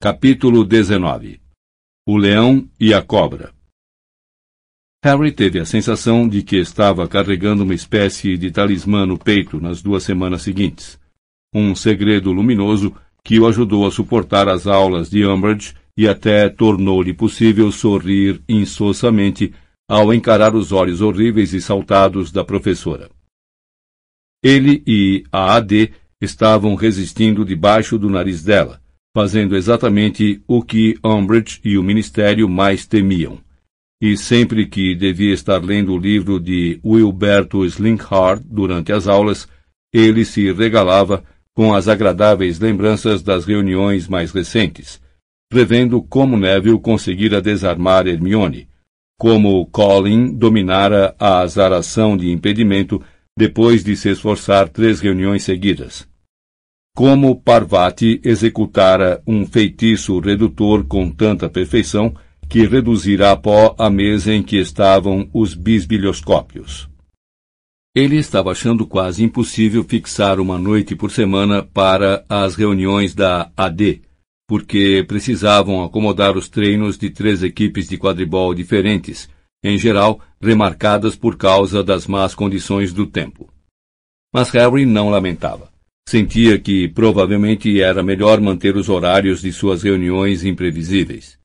[0.00, 1.40] Capítulo 19
[2.06, 3.52] O Leão e a Cobra
[5.04, 9.82] Harry teve a sensação de que estava carregando uma espécie de talismã no peito nas
[9.82, 11.00] duas semanas seguintes.
[11.52, 17.12] Um segredo luminoso que o ajudou a suportar as aulas de Umbridge e até tornou-lhe
[17.12, 19.52] possível sorrir insossamente
[19.90, 23.10] ao encarar os olhos horríveis e saltados da professora.
[24.44, 25.90] Ele e a AD
[26.20, 28.80] estavam resistindo debaixo do nariz dela,
[29.14, 33.38] fazendo exatamente o que Umbridge e o Ministério mais temiam.
[34.00, 39.48] E sempre que devia estar lendo o livro de Wilberto Slinkhard durante as aulas,
[39.92, 45.00] ele se regalava com as agradáveis lembranças das reuniões mais recentes,
[45.50, 48.68] prevendo como Neville conseguira desarmar Hermione,
[49.18, 53.02] como Colin dominara a azaração de impedimento
[53.36, 56.07] depois de se esforçar três reuniões seguidas.
[56.98, 62.12] Como Parvati executara um feitiço redutor com tanta perfeição
[62.48, 66.90] que reduzirá a pó a mesa em que estavam os bisbilhoscópios.
[67.94, 74.02] Ele estava achando quase impossível fixar uma noite por semana para as reuniões da AD,
[74.48, 79.30] porque precisavam acomodar os treinos de três equipes de quadribol diferentes,
[79.62, 83.48] em geral remarcadas por causa das más condições do tempo.
[84.34, 85.77] Mas Harry não lamentava.
[86.08, 91.38] Sentia que provavelmente era melhor manter os horários de suas reuniões imprevisíveis.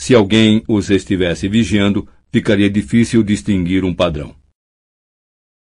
[0.00, 4.34] Se alguém os estivesse vigiando, ficaria difícil distinguir um padrão.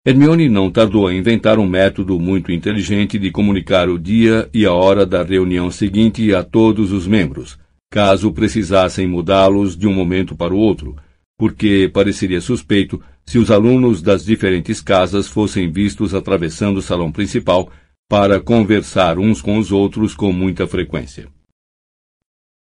[0.05, 4.75] Hermione não tardou a inventar um método muito inteligente de comunicar o dia e a
[4.75, 7.59] hora da reunião seguinte a todos os membros,
[7.91, 10.97] caso precisassem mudá-los de um momento para o outro,
[11.39, 17.73] porque pareceria suspeito se os alunos das diferentes casas fossem vistos atravessando o salão principal
[18.09, 21.29] para conversar uns com os outros com muita frequência.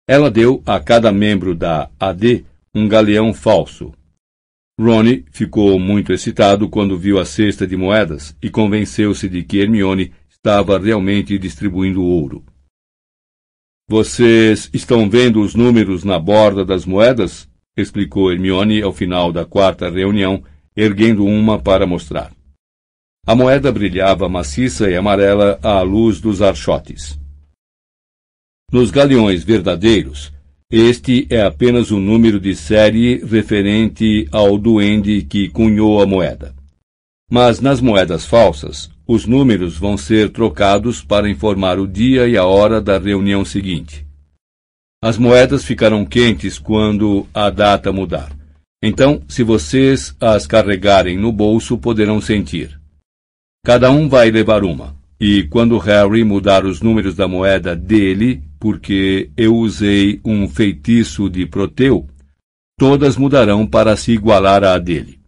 [0.07, 2.45] Ela deu a cada membro da AD
[2.75, 3.93] um galeão falso,
[4.79, 10.13] Ronnie ficou muito excitado quando viu a cesta de moedas e convenceu-se de que Hermione
[10.29, 12.45] estava realmente distribuindo ouro.
[13.89, 17.49] Vocês estão vendo os números na borda das moedas?
[17.75, 20.43] explicou Hermione ao final da quarta reunião,
[20.75, 22.31] erguendo uma para mostrar.
[23.27, 27.19] A moeda brilhava maciça e amarela à luz dos archotes.
[28.71, 30.31] Nos galeões verdadeiros,
[30.71, 36.55] este é apenas o número de série referente ao duende que cunhou a moeda.
[37.29, 42.45] Mas nas moedas falsas, os números vão ser trocados para informar o dia e a
[42.45, 44.07] hora da reunião seguinte.
[45.03, 48.31] As moedas ficarão quentes quando a data mudar.
[48.81, 52.77] Então, se vocês as carregarem no bolso, poderão sentir.
[53.67, 54.95] Cada um vai levar uma.
[55.19, 61.45] E quando Harry mudar os números da moeda dele, porque eu usei um feitiço de
[61.45, 62.07] Proteu,
[62.79, 65.19] todas mudarão para se igualar à dele.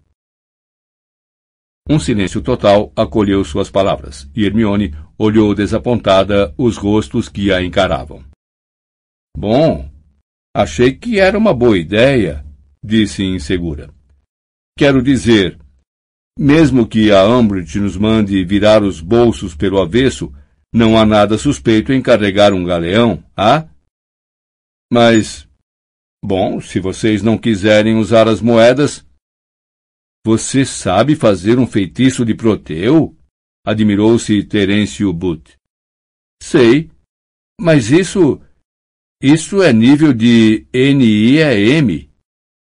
[1.89, 8.23] Um silêncio total acolheu suas palavras, e Hermione olhou desapontada os rostos que a encaravam.
[9.37, 9.91] Bom,
[10.55, 12.45] achei que era uma boa ideia,
[12.81, 13.93] disse insegura.
[14.77, 15.59] Quero dizer,
[16.39, 20.33] mesmo que a Umbridge nos mande virar os bolsos pelo avesso,
[20.73, 23.67] não há nada suspeito em carregar um galeão, há?
[24.89, 25.45] Mas,
[26.23, 29.05] bom, se vocês não quiserem usar as moedas.
[30.25, 33.13] Você sabe fazer um feitiço de Proteu?
[33.65, 35.55] Admirou-se Terêncio But.
[36.41, 36.89] Sei,
[37.59, 38.41] mas isso.
[39.21, 42.09] Isso é nível de NIEM,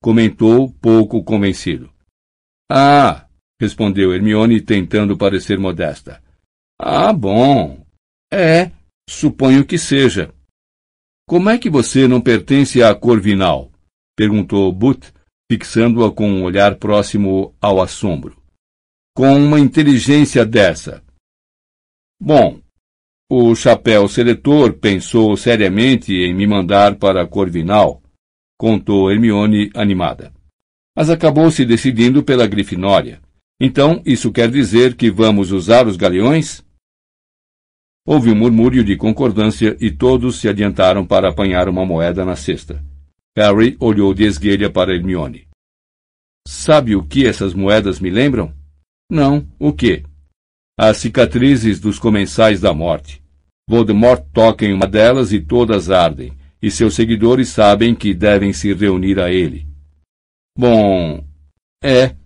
[0.02, 1.90] comentou pouco convencido.
[2.70, 3.26] Ah,
[3.62, 6.20] respondeu Hermione, tentando parecer modesta.
[6.76, 7.86] Ah, bom.
[8.32, 8.72] É,
[9.08, 10.34] suponho que seja.
[11.28, 13.70] Como é que você não pertence à Corvinal?
[14.16, 15.06] perguntou But,
[15.50, 18.36] fixando-a com um olhar próximo ao assombro.
[19.14, 21.00] Com uma inteligência dessa.
[22.20, 22.60] Bom,
[23.30, 28.02] o chapéu seletor pensou seriamente em me mandar para a Corvinal,
[28.58, 30.32] contou Hermione animada.
[30.96, 33.21] Mas acabou se decidindo pela Grifinória.
[33.64, 36.64] Então, isso quer dizer que vamos usar os galeões?
[38.04, 42.84] Houve um murmúrio de concordância e todos se adiantaram para apanhar uma moeda na cesta.
[43.36, 45.46] Harry olhou de esguelha para Hermione.
[46.44, 48.52] Sabe o que essas moedas me lembram?
[49.08, 50.02] Não, o quê?
[50.76, 53.22] As cicatrizes dos comensais da morte.
[53.70, 58.74] Voldemort toca em uma delas e todas ardem, e seus seguidores sabem que devem se
[58.74, 59.68] reunir a ele.
[60.58, 61.24] Bom,
[61.80, 62.16] é,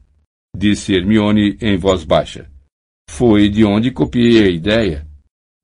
[0.56, 2.50] disse Hermione em voz baixa.
[3.10, 5.06] Foi de onde copiei a ideia.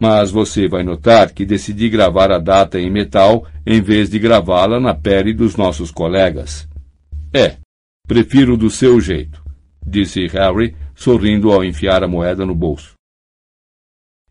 [0.01, 4.79] Mas você vai notar que decidi gravar a data em metal em vez de gravá-la
[4.79, 6.69] na pele dos nossos colegas.
[7.33, 7.57] É,
[8.07, 9.43] prefiro do seu jeito,
[9.87, 12.95] disse Harry, sorrindo ao enfiar a moeda no bolso.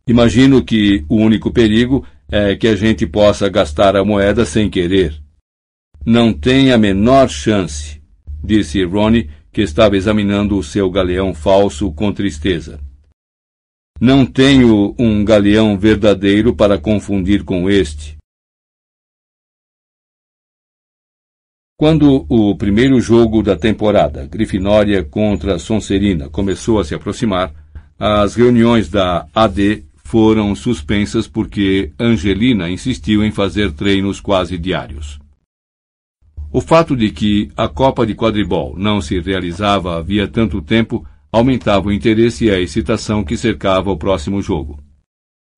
[0.07, 5.19] Imagino que o único perigo é que a gente possa gastar a moeda sem querer.
[6.05, 8.01] Não tem a menor chance,
[8.43, 12.79] disse Ronnie, que estava examinando o seu galeão falso com tristeza.
[13.99, 18.17] Não tenho um galeão verdadeiro para confundir com este.
[21.77, 27.53] Quando o primeiro jogo da temporada, Grifinória contra Sonserina, começou a se aproximar,
[27.97, 35.20] as reuniões da AD foram suspensas porque Angelina insistiu em fazer treinos quase diários.
[36.53, 41.87] O fato de que a Copa de Quadribol não se realizava havia tanto tempo aumentava
[41.87, 44.77] o interesse e a excitação que cercava o próximo jogo.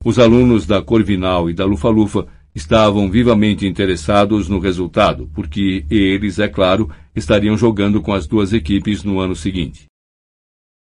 [0.06, 6.48] Os alunos da Corvinal e da Lufa-Lufa estavam vivamente interessados no resultado, porque eles, é
[6.48, 9.88] claro, estariam jogando com as duas equipes no ano seguinte.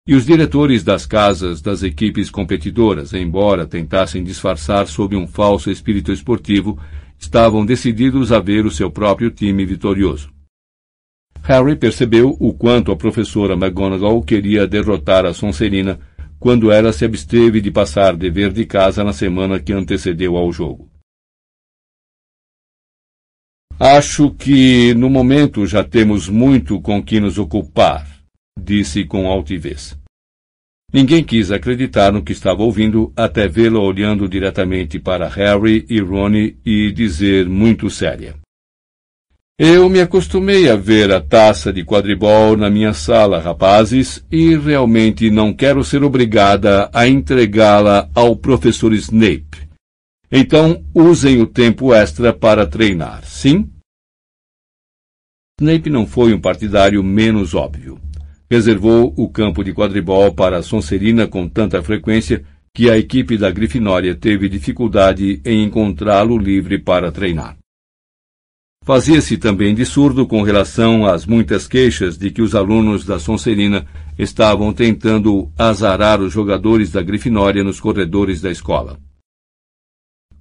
[0.07, 6.13] E os diretores das casas das equipes competidoras, embora tentassem disfarçar sob um falso espírito
[6.13, 6.79] esportivo,
[7.25, 10.33] estavam decididos a ver o seu próprio time vitorioso.
[11.43, 15.99] Harry percebeu o quanto a professora McGonagall queria derrotar a Sonserina
[16.39, 20.89] quando ela se absteve de passar dever de casa na semana que antecedeu ao jogo.
[23.81, 28.07] Acho que no momento já temos muito com que nos ocupar,
[28.59, 29.99] disse com altivez.
[30.95, 36.57] Ninguém quis acreditar no que estava ouvindo até vê-la olhando diretamente para Harry e Ronnie
[36.65, 38.37] e dizer muito séria.
[39.59, 45.33] Eu me acostumei a ver a taça de quadribol na minha sala, rapazes, e realmente
[45.33, 49.69] não quero ser obrigada a entregá-la ao professor Snape.
[50.31, 53.69] Então, usem o tempo extra para treinar, sim?
[55.61, 58.01] Snape não foi um partidário menos óbvio
[58.55, 63.51] reservou o campo de quadribol para a Sonserina com tanta frequência que a equipe da
[63.51, 67.57] Grifinória teve dificuldade em encontrá-lo livre para treinar.
[68.85, 73.87] Fazia-se também de surdo com relação às muitas queixas de que os alunos da Sonserina
[74.17, 79.01] estavam tentando azarar os jogadores da Grifinória nos corredores da escola.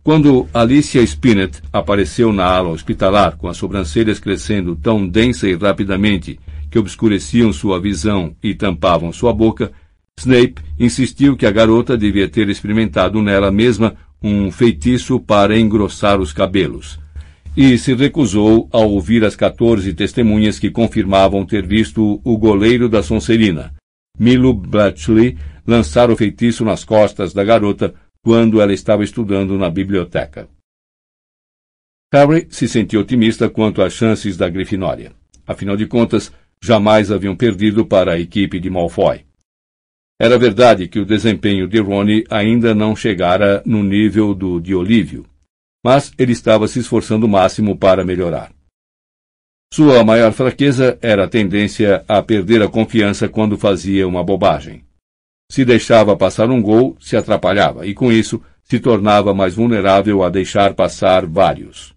[0.04, 6.40] Quando Alicia Spinett apareceu na ala hospitalar com as sobrancelhas crescendo tão densa e rapidamente
[6.74, 9.72] que obscureciam sua visão e tampavam sua boca,
[10.18, 16.34] Snape insistiu que a garota devia ter experimentado nela mesma um feitiço para engrossar os
[16.34, 17.00] cabelos,
[17.56, 23.04] e se recusou a ouvir as 14 testemunhas que confirmavam ter visto o goleiro da
[23.04, 23.72] Sonserina,
[24.18, 25.38] Milo Bletchley,
[25.68, 27.94] lançar o feitiço nas costas da garota
[28.24, 30.50] quando ela estava estudando na biblioteca.
[32.12, 35.12] Harry se sentiu otimista quanto às chances da Grifinória.
[35.46, 36.32] Afinal de contas,
[36.64, 39.26] jamais haviam perdido para a equipe de Malfoy.
[40.18, 45.26] Era verdade que o desempenho de Rony ainda não chegara no nível do de Olívio,
[45.84, 48.54] mas ele estava se esforçando o máximo para melhorar.
[49.74, 54.86] Sua maior fraqueza era a tendência a perder a confiança quando fazia uma bobagem.
[55.52, 60.30] Se deixava passar um gol, se atrapalhava e, com isso, se tornava mais vulnerável a
[60.30, 61.94] deixar passar vários.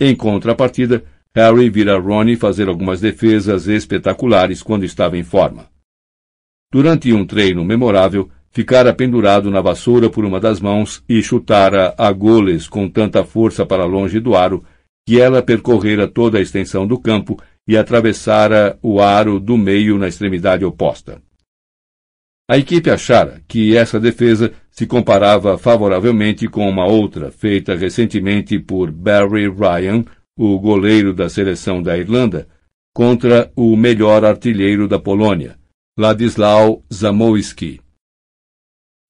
[0.00, 1.04] Em contrapartida,
[1.36, 5.66] Harry vira Ronnie fazer algumas defesas espetaculares quando estava em forma.
[6.72, 12.12] Durante um treino memorável, ficara pendurado na vassoura por uma das mãos e chutara a
[12.12, 14.64] goles com tanta força para longe do aro
[15.06, 17.36] que ela percorrera toda a extensão do campo
[17.66, 21.20] e atravessara o aro do meio na extremidade oposta.
[22.48, 28.90] A equipe achara que essa defesa se comparava favoravelmente com uma outra feita recentemente por
[28.90, 30.04] Barry Ryan
[30.36, 32.48] o goleiro da seleção da Irlanda,
[32.92, 35.56] contra o melhor artilheiro da Polônia,
[35.98, 37.80] Ladislau Zamoyski.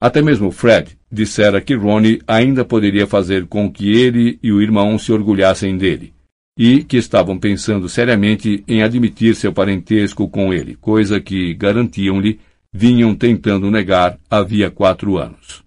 [0.00, 4.98] Até mesmo Fred dissera que Ronnie ainda poderia fazer com que ele e o irmão
[4.98, 6.12] se orgulhassem dele,
[6.58, 12.38] e que estavam pensando seriamente em admitir seu parentesco com ele, coisa que, garantiam-lhe,
[12.72, 15.63] vinham tentando negar havia quatro anos.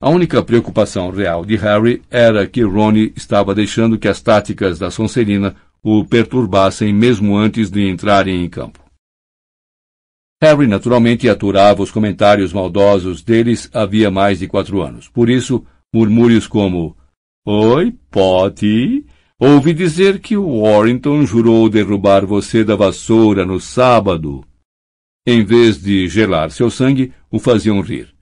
[0.00, 4.92] A única preocupação real de Harry era que Ronnie estava deixando que as táticas da
[4.92, 8.78] Sonserina o perturbassem mesmo antes de entrarem em campo.
[10.40, 15.08] Harry naturalmente aturava os comentários maldosos deles havia mais de quatro anos.
[15.08, 16.96] Por isso, murmúrios como
[17.44, 19.04] Oi, Potty,
[19.36, 24.44] ouvi dizer que o Warrington jurou derrubar você da vassoura no sábado.
[25.26, 28.17] Em vez de gelar seu sangue, o faziam rir.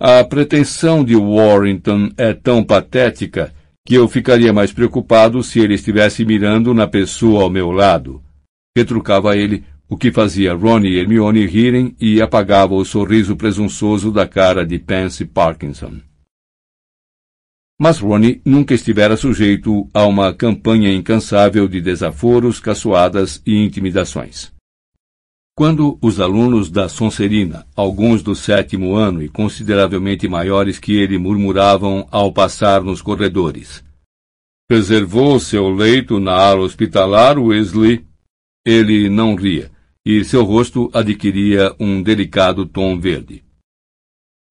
[0.00, 3.52] A pretensão de Warrington é tão patética
[3.84, 8.22] que eu ficaria mais preocupado se ele estivesse mirando na pessoa ao meu lado.
[8.76, 14.24] Retrucava ele, o que fazia Ron e Hermione rirem e apagava o sorriso presunçoso da
[14.24, 16.00] cara de Pansy Parkinson.
[17.76, 24.52] Mas Ronnie nunca estivera sujeito a uma campanha incansável de desaforos, caçoadas e intimidações.
[25.58, 32.06] Quando os alunos da Sonserina, alguns do sétimo ano e consideravelmente maiores que ele, murmuravam
[32.12, 33.82] ao passar nos corredores.
[34.70, 38.06] Reservou seu leito na ala hospitalar, Weasley.
[38.64, 39.68] Ele não ria,
[40.06, 43.42] e seu rosto adquiria um delicado tom verde.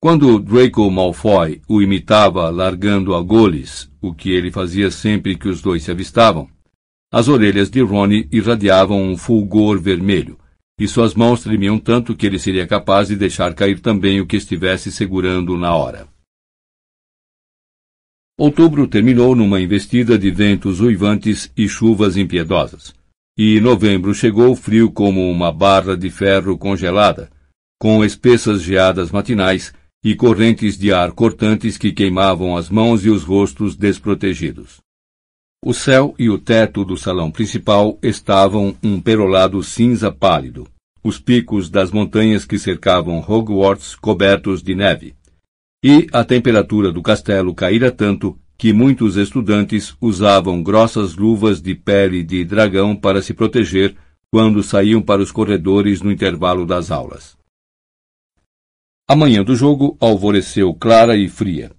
[0.02, 5.62] Quando Draco Malfoy o imitava largando a goles, o que ele fazia sempre que os
[5.62, 6.50] dois se avistavam,
[7.10, 10.38] as orelhas de Rony irradiavam um fulgor vermelho,
[10.80, 14.38] e suas mãos tremiam tanto que ele seria capaz de deixar cair também o que
[14.38, 16.08] estivesse segurando na hora.
[18.40, 22.94] Outubro terminou numa investida de ventos uivantes e chuvas impiedosas,
[23.36, 27.32] e novembro chegou frio como uma barra de ferro congelada,
[27.80, 33.24] com espessas geadas matinais e correntes de ar cortantes que queimavam as mãos e os
[33.24, 34.78] rostos desprotegidos.
[35.64, 40.68] O céu e o teto do salão principal estavam um perolado cinza pálido,
[41.04, 45.16] os picos das montanhas que cercavam Hogwarts cobertos de neve.
[45.84, 52.24] E a temperatura do castelo caíra tanto que muitos estudantes usavam grossas luvas de pele
[52.24, 53.96] de dragão para se proteger
[54.32, 57.38] quando saíam para os corredores no intervalo das aulas.
[59.08, 61.77] A manhã do jogo alvoreceu clara e fria.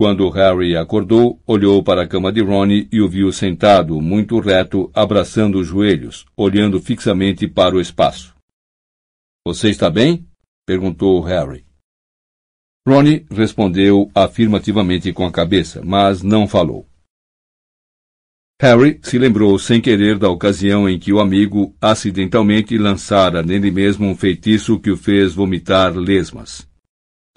[0.00, 4.90] Quando Harry acordou, olhou para a cama de Ronnie e o viu sentado, muito reto,
[4.94, 8.34] abraçando os joelhos, olhando fixamente para o espaço.
[9.46, 10.26] Você está bem?
[10.66, 11.66] perguntou Harry.
[12.88, 16.88] Ronnie respondeu afirmativamente com a cabeça, mas não falou.
[18.58, 24.06] Harry se lembrou sem querer da ocasião em que o amigo acidentalmente lançara nele mesmo
[24.06, 26.66] um feitiço que o fez vomitar lesmas.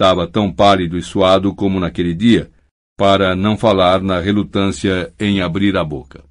[0.00, 2.50] Estava tão pálido e suado como naquele dia,
[2.96, 6.24] para não falar na relutância em abrir a boca.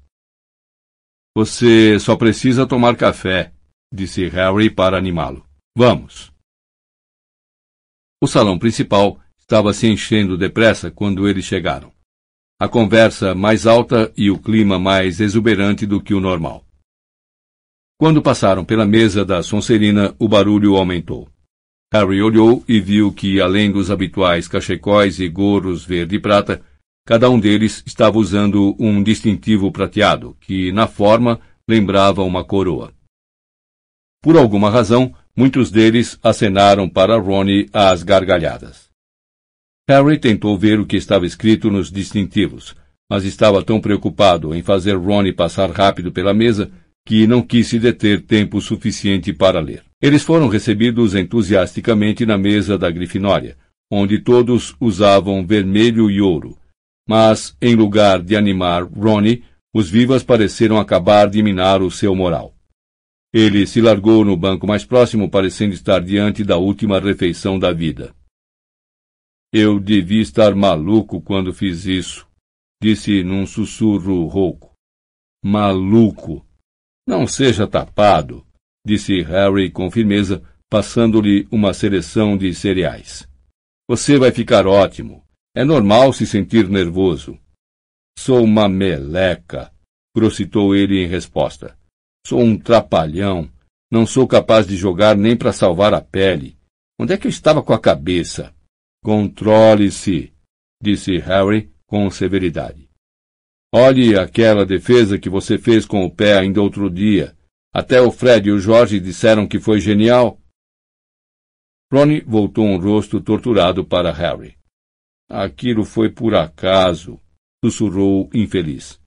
[1.36, 3.52] Você só precisa tomar café,
[3.92, 5.44] disse Harry para animá-lo.
[5.76, 6.32] Vamos.
[8.22, 11.94] O salão principal estava se enchendo depressa quando eles chegaram
[12.58, 16.64] a conversa mais alta e o clima mais exuberante do que o normal.
[17.98, 21.28] Quando passaram pela mesa da Sonserina, o barulho aumentou.
[21.92, 26.62] Harry olhou e viu que, além dos habituais cachecóis e gorros verde e prata,
[27.06, 32.92] cada um deles estava usando um distintivo prateado, que, na forma, lembrava uma coroa.
[34.22, 38.88] Por alguma razão, muitos deles acenaram para Ronnie às gargalhadas.
[39.88, 42.74] Harry tentou ver o que estava escrito nos distintivos,
[43.10, 46.70] mas estava tão preocupado em fazer Ron passar rápido pela mesa
[47.06, 49.84] que não quis se deter tempo suficiente para ler.
[50.00, 53.56] Eles foram recebidos entusiasticamente na mesa da Grifinória,
[53.90, 56.58] onde todos usavam vermelho e ouro.
[57.08, 59.44] Mas, em lugar de animar Ronnie,
[59.74, 62.54] os vivas pareceram acabar de minar o seu moral.
[63.32, 68.14] Ele se largou no banco mais próximo, parecendo estar diante da última refeição da vida.
[69.52, 72.26] Eu devia estar maluco quando fiz isso,
[72.80, 74.72] disse num sussurro rouco.
[75.44, 76.46] Maluco!
[77.06, 78.46] Não seja tapado,
[78.86, 83.28] disse Harry com firmeza, passando-lhe uma seleção de cereais.
[83.88, 85.22] Você vai ficar ótimo.
[85.54, 87.38] É normal se sentir nervoso.
[88.18, 89.70] Sou uma meleca,
[90.16, 91.76] grossitou ele em resposta.
[92.26, 93.50] Sou um trapalhão.
[93.92, 96.56] Não sou capaz de jogar nem para salvar a pele.
[96.98, 98.54] Onde é que eu estava com a cabeça?
[99.04, 100.32] Controle-se,
[100.82, 102.83] disse Harry com severidade.
[103.76, 107.36] Olhe aquela defesa que você fez com o pé ainda outro dia.
[107.72, 110.40] Até o Fred e o Jorge disseram que foi genial.
[111.92, 114.56] Ronnie voltou um rosto torturado para Harry.
[115.28, 117.20] Aquilo foi por acaso,
[117.64, 119.00] sussurrou infeliz.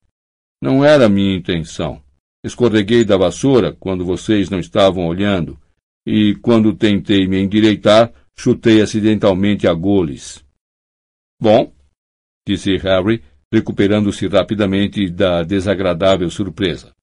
[0.62, 2.04] Não era minha intenção.
[2.44, 5.58] Escorreguei da vassoura quando vocês não estavam olhando,
[6.06, 10.46] e quando tentei me endireitar, Chutei acidentalmente a goles.
[11.42, 11.74] Bom,
[12.46, 16.94] disse Harry, recuperando-se rapidamente da desagradável surpresa.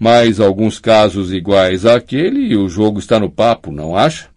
[0.00, 4.30] Mais alguns casos iguais àquele e o jogo está no papo, não acha?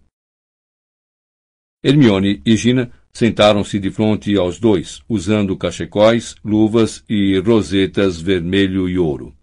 [1.82, 8.98] Hermione e Gina sentaram-se de frente aos dois, usando cachecóis, luvas e rosetas vermelho e
[8.98, 9.34] ouro.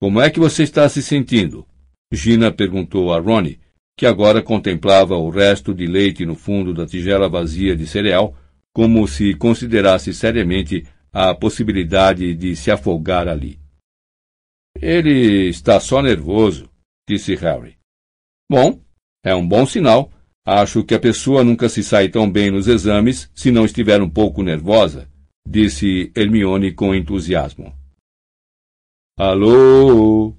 [0.00, 1.66] Como é que você está se sentindo?
[2.12, 3.60] Gina perguntou a Ronnie,
[3.98, 8.34] que agora contemplava o resto de leite no fundo da tigela vazia de cereal,
[8.78, 13.58] como se considerasse seriamente a possibilidade de se afogar ali.
[14.80, 16.70] Ele está só nervoso,
[17.08, 17.76] disse Harry.
[18.48, 18.80] Bom,
[19.24, 20.12] é um bom sinal.
[20.46, 24.08] Acho que a pessoa nunca se sai tão bem nos exames se não estiver um
[24.08, 25.10] pouco nervosa,
[25.44, 27.74] disse Hermione com entusiasmo.
[29.18, 30.36] Alô!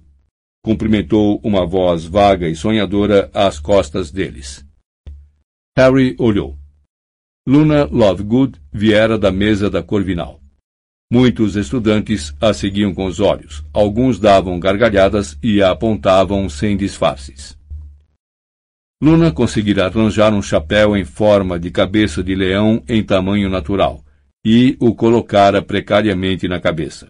[0.63, 4.65] cumprimentou uma voz vaga e sonhadora às costas deles.
[5.77, 6.58] Harry olhou.
[7.47, 10.39] Luna Lovegood viera da mesa da Corvinal.
[11.11, 13.65] Muitos estudantes a seguiam com os olhos.
[13.73, 17.57] Alguns davam gargalhadas e a apontavam sem disfarces.
[19.01, 24.03] Luna conseguira arranjar um chapéu em forma de cabeça de leão em tamanho natural
[24.45, 27.09] e o colocara precariamente na cabeça.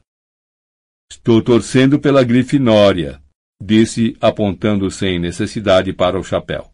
[1.11, 3.21] Estou torcendo pela Grifinória,
[3.61, 6.71] disse, apontando sem necessidade para o chapéu.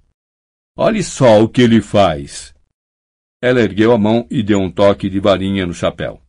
[0.78, 2.55] Olhe só o que ele faz.
[3.42, 6.22] Ela ergueu a mão e deu um toque de varinha no chapéu.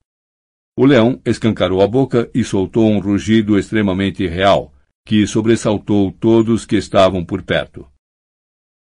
[0.79, 4.75] O leão escancarou a boca e soltou um rugido extremamente real,
[5.07, 7.91] que sobressaltou todos que estavam por perto.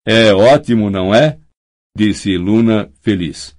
[0.04, 1.38] É ótimo, não é?
[1.96, 3.56] disse Luna, feliz.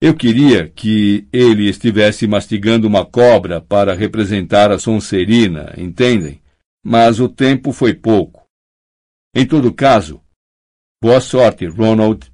[0.00, 6.42] Eu queria que ele estivesse mastigando uma cobra para representar a Sonserina, entendem?
[6.84, 8.46] Mas o tempo foi pouco.
[9.34, 10.22] Em todo caso,
[11.02, 12.30] boa sorte, Ronald.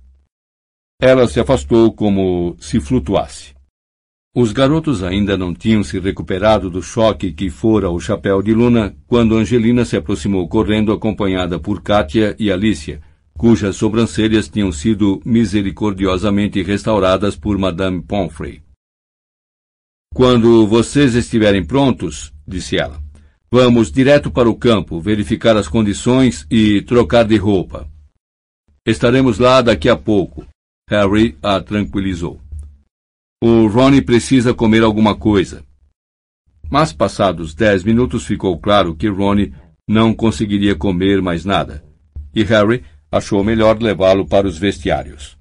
[1.05, 3.53] Ela se afastou como se flutuasse.
[4.37, 8.95] Os garotos ainda não tinham se recuperado do choque que fora o chapéu de Luna
[9.09, 13.03] quando Angelina se aproximou correndo acompanhada por Kátia e Alicia,
[13.37, 18.63] cujas sobrancelhas tinham sido misericordiosamente restauradas por Madame Pomfrey.
[20.15, 23.03] Quando vocês estiverem prontos, disse ela,
[23.51, 27.91] vamos direto para o campo, verificar as condições e trocar de roupa.
[28.87, 30.47] Estaremos lá daqui a pouco.
[30.89, 32.41] Harry a tranquilizou.
[33.43, 35.65] O Ronnie precisa comer alguma coisa.
[36.71, 39.55] Mas passados dez minutos ficou claro que Ronnie
[39.89, 41.85] não conseguiria comer mais nada,
[42.35, 45.37] e Harry achou melhor levá-lo para os vestiários.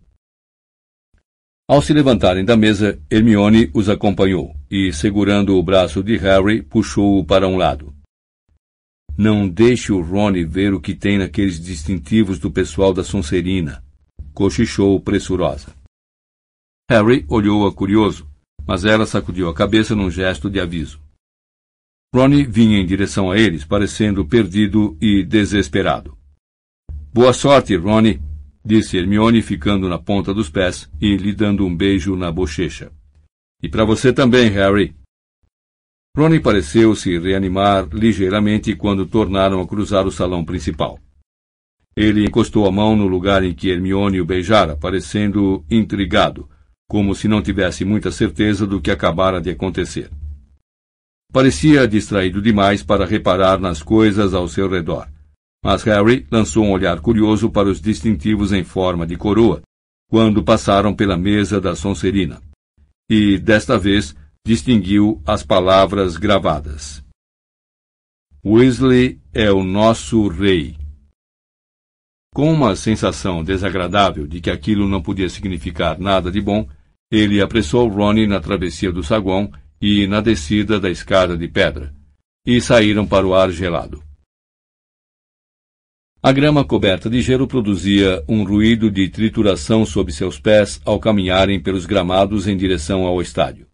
[1.67, 7.23] Ao se levantarem da mesa, Hermione os acompanhou e, segurando o braço de Harry, puxou-o
[7.23, 7.95] para um lado.
[9.17, 13.83] Não deixe o Ronnie ver o que tem naqueles distintivos do pessoal da Sonserina,
[14.33, 15.75] cochichou pressurosa.
[16.89, 18.27] Harry olhou-a curioso,
[18.65, 20.99] mas ela sacudiu a cabeça num gesto de aviso.
[22.13, 26.17] Ronnie vinha em direção a eles, parecendo perdido e desesperado.
[27.13, 28.21] Boa sorte, Ronnie,
[28.63, 32.91] disse Hermione, ficando na ponta dos pés e lhe dando um beijo na bochecha.
[33.63, 34.95] E para você também, Harry.
[36.17, 40.99] Ronnie pareceu se reanimar ligeiramente quando tornaram a cruzar o salão principal.
[41.95, 46.49] Ele encostou a mão no lugar em que Hermione o beijara, parecendo intrigado,
[46.87, 50.09] como se não tivesse muita certeza do que acabara de acontecer.
[51.31, 55.07] Parecia distraído demais para reparar nas coisas ao seu redor,
[55.63, 59.61] mas Harry lançou um olhar curioso para os distintivos em forma de coroa,
[60.09, 62.41] quando passaram pela mesa da Sonserina.
[63.09, 64.13] E, desta vez,
[64.45, 67.01] distinguiu as palavras gravadas.
[68.43, 70.80] Weasley é o nosso rei.
[72.33, 76.65] Com uma sensação desagradável de que aquilo não podia significar nada de bom,
[77.11, 81.93] ele apressou Ronnie na travessia do saguão e na descida da escada de pedra,
[82.45, 84.01] e saíram para o ar gelado.
[86.23, 91.59] A grama coberta de gelo produzia um ruído de trituração sob seus pés ao caminharem
[91.59, 93.67] pelos gramados em direção ao estádio.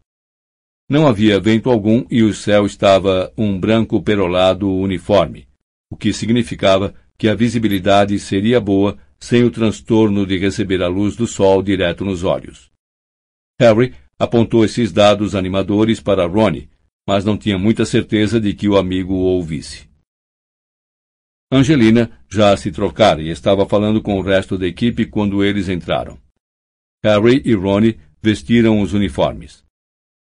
[0.90, 5.46] Não havia vento algum e o céu estava um branco perolado uniforme,
[5.92, 11.16] o que significava que a visibilidade seria boa sem o transtorno de receber a luz
[11.16, 12.72] do sol direto nos olhos.
[13.60, 16.70] Harry apontou esses dados animadores para Ronnie,
[17.08, 19.88] mas não tinha muita certeza de que o amigo o ouvisse.
[21.52, 26.20] Angelina já se trocara e estava falando com o resto da equipe quando eles entraram.
[27.04, 29.64] Harry e Ronnie vestiram os uniformes.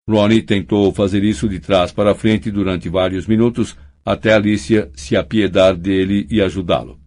[0.10, 3.76] Ronnie tentou fazer isso de trás para frente durante vários minutos
[4.08, 6.98] até Alicia se apiedar dele e ajudá-lo.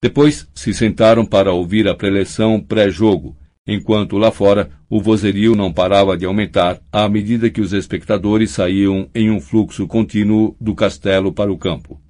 [0.00, 6.16] Depois se sentaram para ouvir a preleção pré-jogo enquanto lá fora o vozerio não parava
[6.16, 11.52] de aumentar à medida que os espectadores saíam em um fluxo contínuo do castelo para
[11.52, 12.00] o campo.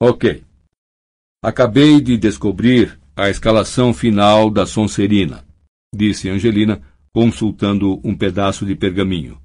[0.00, 0.44] Ok.
[1.42, 5.44] Acabei de descobrir a escalação final da Sonserina,
[5.92, 6.80] disse Angelina,
[7.12, 9.44] consultando um pedaço de pergaminho.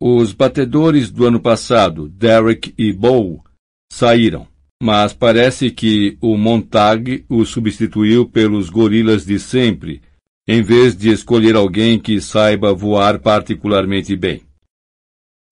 [0.00, 3.42] Os batedores do ano passado, Derek e Bow,
[3.90, 4.46] saíram.
[4.82, 10.02] mas parece que o Montag o substituiu pelos gorilas de sempre,
[10.46, 14.42] em vez de escolher alguém que saiba voar particularmente bem.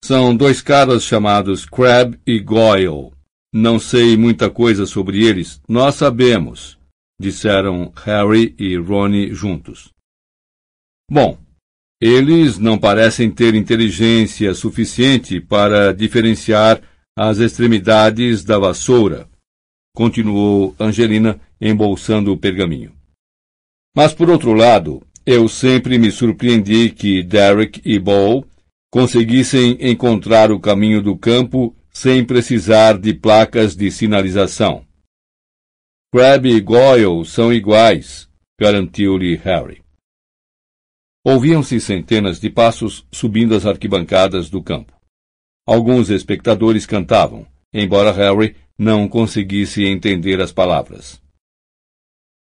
[0.04, 3.12] São dois caras chamados Crab e Goyle.
[3.50, 6.78] Não sei muita coisa sobre eles, nós sabemos,
[7.18, 9.90] disseram Harry e Ronnie juntos.
[11.11, 11.38] Bom,
[12.00, 16.80] eles não parecem ter inteligência suficiente para diferenciar
[17.16, 19.28] as extremidades da vassoura,
[19.94, 22.92] continuou Angelina, embolsando o pergaminho.
[23.96, 28.44] Mas, por outro lado, eu sempre me surpreendi que Derek e Ball
[28.90, 34.85] conseguissem encontrar o caminho do campo sem precisar de placas de sinalização.
[36.12, 38.28] Crabbe e Goyle são iguais,
[38.61, 39.84] garantiu-lhe Harry.
[41.24, 44.92] Ouviam-se centenas de passos subindo as arquibancadas do campo.
[45.66, 51.22] Alguns espectadores cantavam, embora Harry não conseguisse entender as palavras.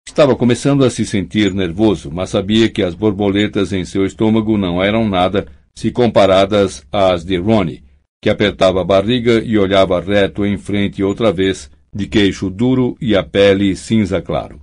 [0.06, 4.82] Estava começando a se sentir nervoso, mas sabia que as borboletas em seu estômago não
[4.82, 7.84] eram nada se comparadas às de Ronnie,
[8.20, 13.14] que apertava a barriga e olhava reto em frente outra vez, de queixo duro e
[13.14, 14.60] a pele cinza claro.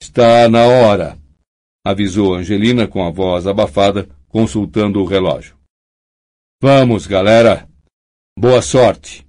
[0.00, 1.18] Está na hora,
[1.84, 5.56] avisou Angelina com a voz abafada, consultando o relógio.
[6.60, 7.68] Vamos, galera!
[8.38, 9.26] Boa sorte!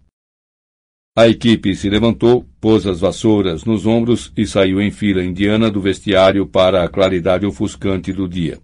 [1.16, 5.80] A equipe se levantou, pôs as vassouras nos ombros e saiu em fila indiana do
[5.80, 8.60] vestiário para a claridade ofuscante do dia.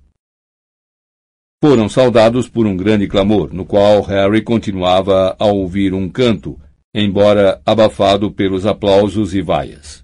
[1.61, 6.59] Foram saudados por um grande clamor, no qual Harry continuava a ouvir um canto,
[6.95, 10.03] embora abafado pelos aplausos e vaias.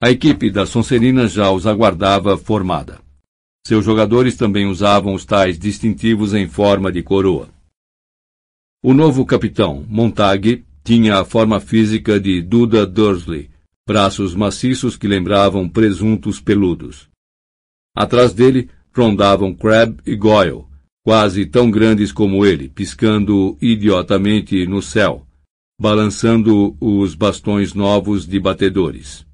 [0.00, 3.00] A equipe da Sonserina já os aguardava formada.
[3.66, 7.48] Seus jogadores também usavam os tais distintivos em forma de coroa.
[8.80, 13.50] O novo capitão, Montag, tinha a forma física de Duda Dursley,
[13.88, 17.08] braços maciços que lembravam presuntos peludos.
[17.92, 20.64] Atrás dele rondavam Crab e Goyle,
[21.04, 25.26] quase tão grandes como ele, piscando idiotamente no céu,
[25.80, 29.27] balançando os bastões novos de batedores.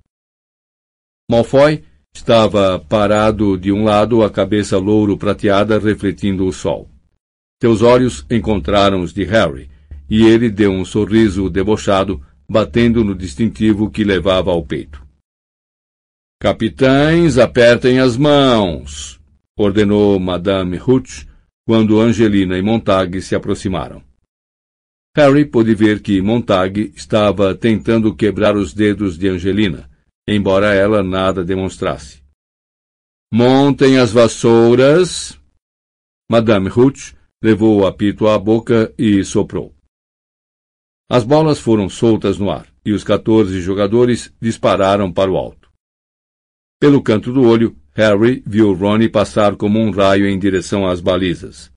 [1.31, 1.83] Malfoy
[2.17, 6.89] Estava parado de um lado, a cabeça louro prateada refletindo o sol.
[7.61, 9.69] Seus olhos encontraram os de Harry,
[10.09, 15.05] e ele deu um sorriso debochado, batendo no distintivo que levava ao peito.
[16.41, 19.21] Capitães, apertem as mãos!
[19.59, 21.29] ordenou Madame Hooch
[21.67, 24.03] quando Angelina e Montag se aproximaram.
[25.17, 29.89] Harry pôde ver que Montag estava tentando quebrar os dedos de Angelina,
[30.27, 32.23] embora ela nada demonstrasse.
[33.33, 35.39] Montem as vassouras.
[36.31, 39.75] Madame Hooch levou o apito à boca e soprou.
[41.11, 45.71] As bolas foram soltas no ar e os quatorze jogadores dispararam para o alto.
[46.81, 51.73] Pelo canto do olho, Harry viu Ronnie passar como um raio em direção às balizas.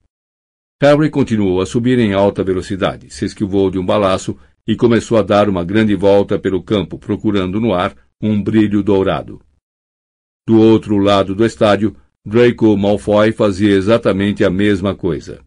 [0.82, 5.22] Harry continuou a subir em alta velocidade, se esquivou de um balaço e começou a
[5.22, 9.42] dar uma grande volta pelo campo, procurando no ar um brilho dourado.
[10.48, 15.40] Do outro lado do estádio, Draco Malfoy fazia exatamente a mesma coisa.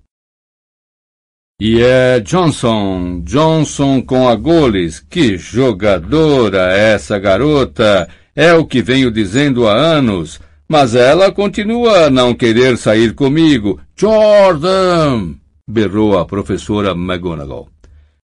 [1.61, 4.99] E é Johnson, Johnson com a goles.
[4.99, 8.09] Que jogadora essa garota!
[8.35, 10.41] É o que venho dizendo há anos.
[10.67, 13.79] Mas ela continua a não querer sair comigo.
[13.95, 15.35] Jordan!
[15.69, 17.69] berrou a professora McGonagall.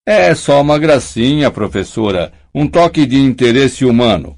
[0.06, 4.38] É só uma gracinha, professora, um toque de interesse humano.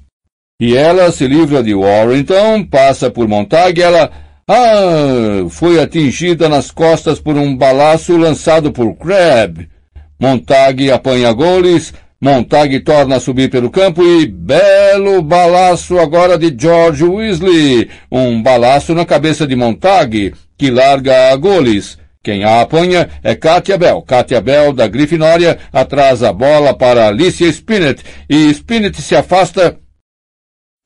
[0.60, 4.10] E ela se livra de Warrington, passa por Montag e ela...
[4.46, 9.66] Ah, foi atingida nas costas por um balaço lançado por Crab.
[10.20, 17.04] Montag apanha goles, Montag torna a subir pelo campo e belo balaço agora de George
[17.04, 17.90] Weasley.
[18.10, 21.98] Um balaço na cabeça de Montag, que larga a goles.
[22.24, 24.00] Quem a apanha é Katia Bell.
[24.00, 29.78] Katia Bell, da Grifinória, atrasa a bola para Alicia Spinett e Spinett se afasta.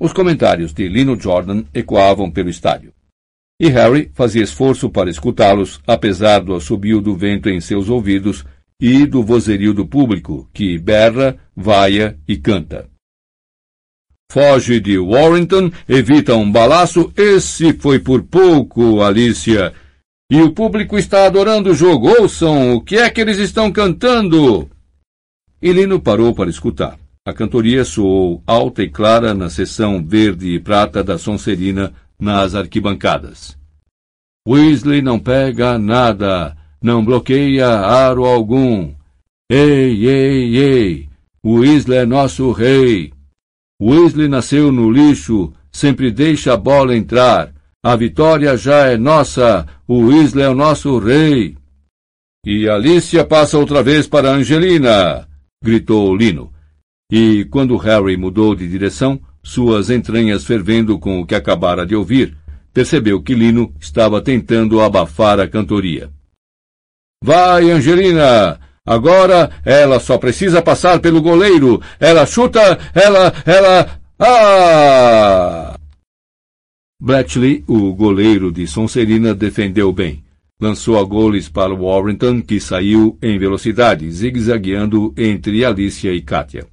[0.00, 2.92] Os comentários de Lino Jordan ecoavam pelo estádio.
[3.60, 8.44] E Harry fazia esforço para escutá-los, apesar do assobio do vento em seus ouvidos
[8.80, 12.88] e do vozerio do público, que berra, vaia e canta.
[14.30, 19.72] Foge de Warrington, evita um balaço, esse foi por pouco, Alicia.
[20.30, 22.08] E o público está adorando o jogo.
[22.20, 24.68] Ouçam o que é que eles estão cantando.
[25.62, 26.98] Lino parou para escutar.
[27.26, 33.56] A cantoria soou alta e clara na seção verde e prata da Sonserina nas arquibancadas.
[34.46, 38.94] Weasley não pega nada, não bloqueia aro algum.
[39.50, 41.08] Ei, ei, ei!
[41.44, 43.12] Weasley é nosso rei!
[43.80, 47.52] Weasley nasceu no lixo, sempre deixa a bola entrar.
[47.84, 51.56] A vitória já é nossa, o Weasley é o nosso rei.
[52.44, 55.28] E Alicia passa outra vez para Angelina,
[55.62, 56.52] gritou Lino.
[57.10, 62.36] E quando Harry mudou de direção, suas entranhas fervendo com o que acabara de ouvir,
[62.74, 66.10] percebeu que Lino estava tentando abafar a cantoria.
[67.22, 68.58] Vai, Angelina!
[68.84, 71.80] Agora ela só precisa passar pelo goleiro.
[72.00, 74.00] Ela chuta, ela, ela.
[74.18, 75.77] Ah!
[77.00, 80.24] Bletchley, o goleiro de Sonserina, defendeu bem.
[80.60, 86.66] Lançou a goles para Warrington, que saiu em velocidade, zigue-zagueando entre Alicia e Katia.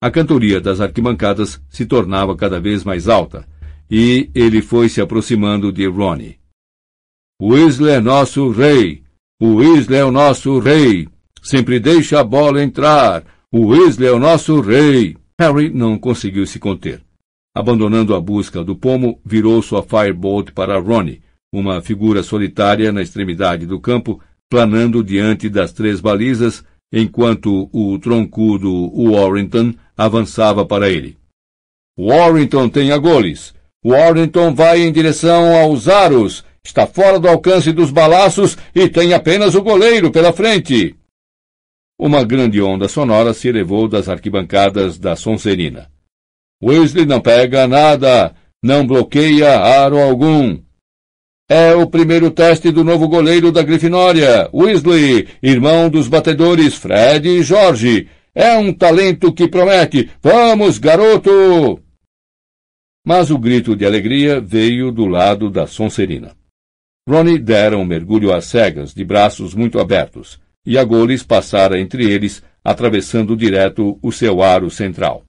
[0.00, 3.44] A cantoria das arquibancadas se tornava cada vez mais alta,
[3.90, 6.38] e ele foi se aproximando de Ronnie.
[7.42, 9.02] Weasley é nosso rei!
[9.42, 11.08] O Weasley é o nosso rei!
[11.42, 13.24] Sempre deixa a bola entrar!
[13.50, 15.16] O Weasley é o nosso rei!
[15.40, 17.02] Harry não conseguiu se conter.
[17.60, 21.20] Abandonando a busca do pomo, virou sua firebolt para Ronnie,
[21.52, 24.18] uma figura solitária na extremidade do campo,
[24.48, 31.18] planando diante das três balizas, enquanto o troncudo Warrington avançava para ele.
[31.98, 33.54] Warrington tem a goles.
[33.84, 36.42] Warrington vai em direção aos aros.
[36.64, 40.96] Está fora do alcance dos balaços e tem apenas o goleiro pela frente.
[41.98, 45.90] Uma grande onda sonora se elevou das arquibancadas da Sonserina.
[46.62, 50.58] Weasley não pega nada, não bloqueia aro algum.
[51.48, 57.42] É o primeiro teste do novo goleiro da Grifinória, Weasley, irmão dos batedores Fred e
[57.42, 58.08] Jorge.
[58.34, 60.10] É um talento que promete.
[60.22, 61.80] Vamos, garoto!
[63.04, 66.36] Mas o grito de alegria veio do lado da Sonserina.
[67.08, 72.08] Ronnie dera um mergulho às cegas, de braços muito abertos, e a goles passara entre
[72.08, 75.24] eles, atravessando direto o seu aro central.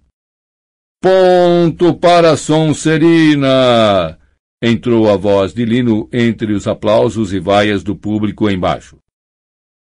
[1.01, 4.19] Ponto para Sonserina!
[4.61, 8.99] Entrou a voz de Lino entre os aplausos e vaias do público embaixo.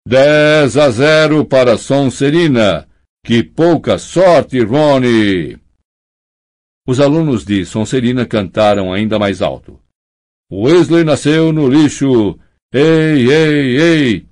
[0.08, 2.88] Dez a zero para Sonserina!
[3.24, 5.56] Que pouca sorte, Rony!
[6.88, 9.80] Os alunos de Sonserina cantaram ainda mais alto.
[10.52, 12.40] Wesley nasceu no lixo!
[12.74, 14.30] Ei, ei, ei!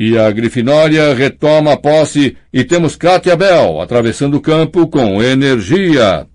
[0.00, 6.26] E a Grifinória retoma a posse e temos Katia Bell atravessando o campo com energia.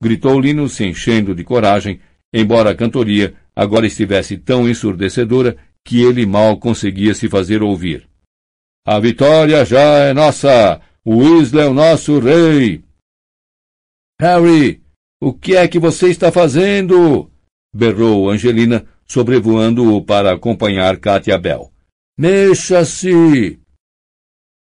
[0.00, 2.00] Gritou Lino se enchendo de coragem,
[2.32, 8.08] embora a cantoria agora estivesse tão ensurdecedora que ele mal conseguia se fazer ouvir.
[8.86, 10.80] A vitória já é nossa!
[11.04, 12.84] O Weasley é o nosso rei!
[14.20, 14.80] Harry,
[15.20, 17.28] o que é que você está fazendo?
[17.74, 21.72] berrou Angelina, sobrevoando-o para acompanhar Katia Bell.
[22.18, 23.60] Mexa-se!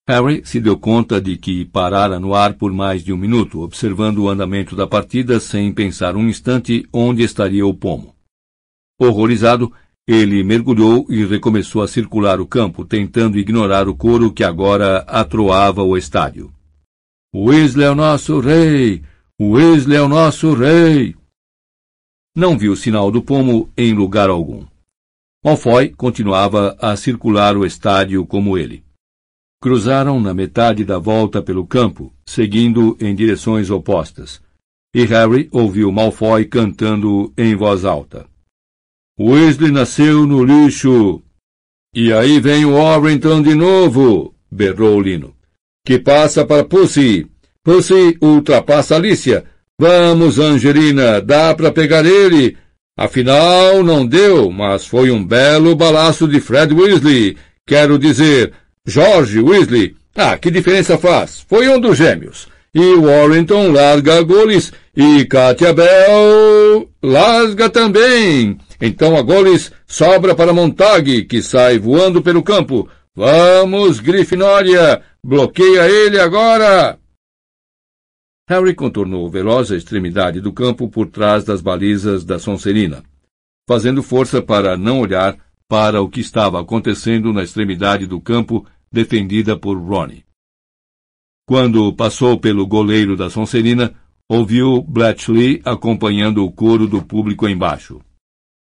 [0.09, 4.21] Harry se deu conta de que parara no ar por mais de um minuto, observando
[4.21, 8.17] o andamento da partida sem pensar um instante onde estaria o pomo.
[8.99, 9.71] Horrorizado,
[10.09, 15.83] ele mergulhou e recomeçou a circular o campo, tentando ignorar o coro que agora atroava
[15.83, 16.51] o estádio.
[17.35, 19.03] Weasley é o nosso rei!
[19.39, 21.15] Weasley é o nosso rei!
[22.35, 24.72] Não viu sinal do pomo em lugar algum.
[25.45, 28.85] Malfoy continuava a circular o estádio como ele.
[29.61, 34.41] Cruzaram na metade da volta pelo campo, seguindo em direções opostas,
[34.95, 38.27] e Harry ouviu Malfoy cantando em voz alta.
[39.19, 41.23] Weasley nasceu no lixo.
[41.95, 45.35] E aí vem o Warrington de novo, berrou Lino.
[45.85, 47.27] Que passa para Pussy.
[47.65, 49.45] Pussy ultrapassa Alicia.
[49.81, 52.57] Vamos, Angelina, dá para pegar ele.
[52.97, 57.37] Afinal, não deu, mas foi um belo balaço de Fred Weasley.
[57.67, 58.53] Quero dizer,
[58.87, 59.97] George Weasley.
[60.15, 61.45] Ah, que diferença faz?
[61.49, 62.49] Foi um dos gêmeos.
[62.75, 68.59] E Warrington larga goles e Katia Bell larga também.
[68.81, 72.89] Então a goles sobra para Montague, que sai voando pelo campo.
[73.15, 75.03] Vamos, Grifinória!
[75.25, 76.99] Bloqueia ele agora!
[78.53, 83.03] Harry contornou veloz a extremidade do campo por trás das balizas da Sonserina,
[83.67, 89.59] fazendo força para não olhar para o que estava acontecendo na extremidade do campo defendida
[89.59, 90.27] por Ronnie.
[91.49, 93.95] Quando passou pelo goleiro da Sonserina,
[94.29, 98.03] ouviu Bletchley acompanhando o coro do público embaixo.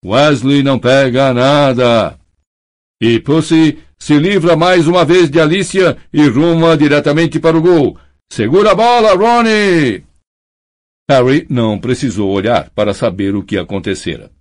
[0.05, 2.17] Wesley não pega nada!
[3.01, 7.99] E Pussy se livra mais uma vez de Alicia e ruma diretamente para o gol,
[8.31, 10.03] Segura a bola, Ronnie!
[11.09, 14.31] Harry não precisou olhar para saber o que acontecera.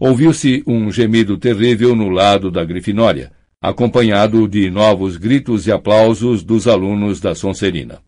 [0.00, 6.66] Ouviu-se um gemido terrível no lado da Grifinória, acompanhado de novos gritos e aplausos dos
[6.66, 8.02] alunos da Sonserina.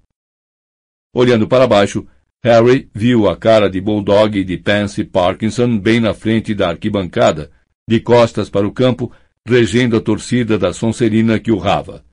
[1.15, 2.07] Olhando para baixo,
[2.43, 7.51] Harry viu a cara de Bulldog de Pansy Parkinson bem na frente da arquibancada,
[7.89, 9.13] de costas para o campo,
[9.47, 12.05] regendo a torcida da Sonserina que urrava.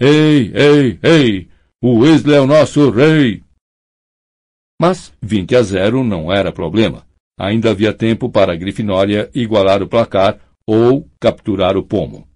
[0.00, 1.48] Ei, ei, ei!
[1.82, 3.44] O Weasley é o nosso rei!
[4.80, 7.06] Mas 20 a 0 não era problema.
[7.38, 12.26] Ainda havia tempo para a Grifinória igualar o placar ou capturar o pomo.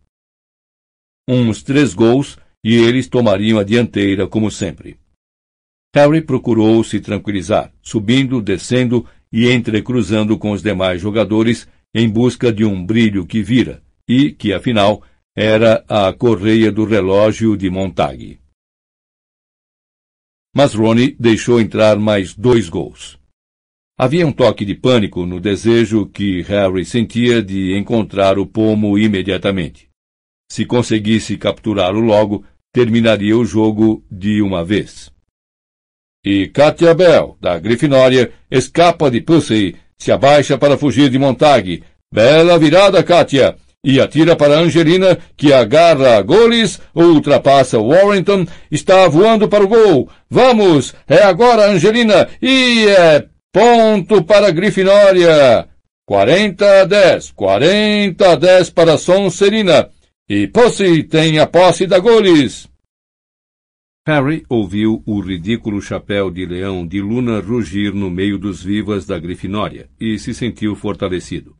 [1.26, 4.98] Uns três gols e eles tomariam a dianteira como sempre.
[5.94, 12.64] Harry procurou se tranquilizar, subindo, descendo e entrecruzando com os demais jogadores em busca de
[12.64, 15.02] um brilho que vira e que, afinal,
[15.34, 18.39] era a correia do relógio de Montague.
[20.54, 23.18] Mas Ronnie deixou entrar mais dois gols.
[23.98, 29.88] Havia um toque de pânico no desejo que Harry sentia de encontrar o pomo imediatamente.
[30.50, 35.12] Se conseguisse capturá-lo logo, terminaria o jogo de uma vez.
[36.24, 41.84] E Katia Bell, da Grifinória, escapa de Pussy, se abaixa para fugir de Montague.
[42.12, 43.56] Bela virada, Katia!
[43.84, 50.08] E atira para Angelina, que agarra a Goles, ultrapassa Warrington, está voando para o gol.
[50.28, 50.94] Vamos!
[51.08, 52.28] É agora, Angelina!
[52.42, 55.66] E é ponto para Grifinória!
[56.06, 59.88] 40 a 10, 40 a 10 para Sonserina.
[60.28, 62.68] E Pussy tem a posse da Goles.
[64.06, 69.18] Harry ouviu o ridículo chapéu de leão de Luna rugir no meio dos vivas da
[69.18, 71.59] Grifinória e se sentiu fortalecido.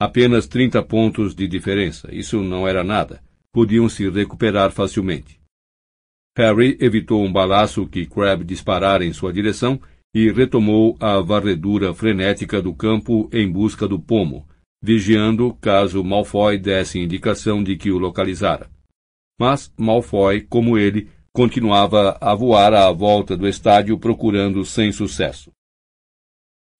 [0.00, 3.22] Apenas trinta pontos de diferença, isso não era nada.
[3.52, 5.38] Podiam se recuperar facilmente.
[6.36, 9.78] Harry evitou um balaço que Crabbe disparara em sua direção
[10.14, 14.48] e retomou a varredura frenética do campo em busca do pomo,
[14.82, 18.70] vigiando caso Malfoy desse indicação de que o localizara.
[19.38, 25.50] Mas Malfoy, como ele, continuava a voar à volta do estádio procurando sem sucesso.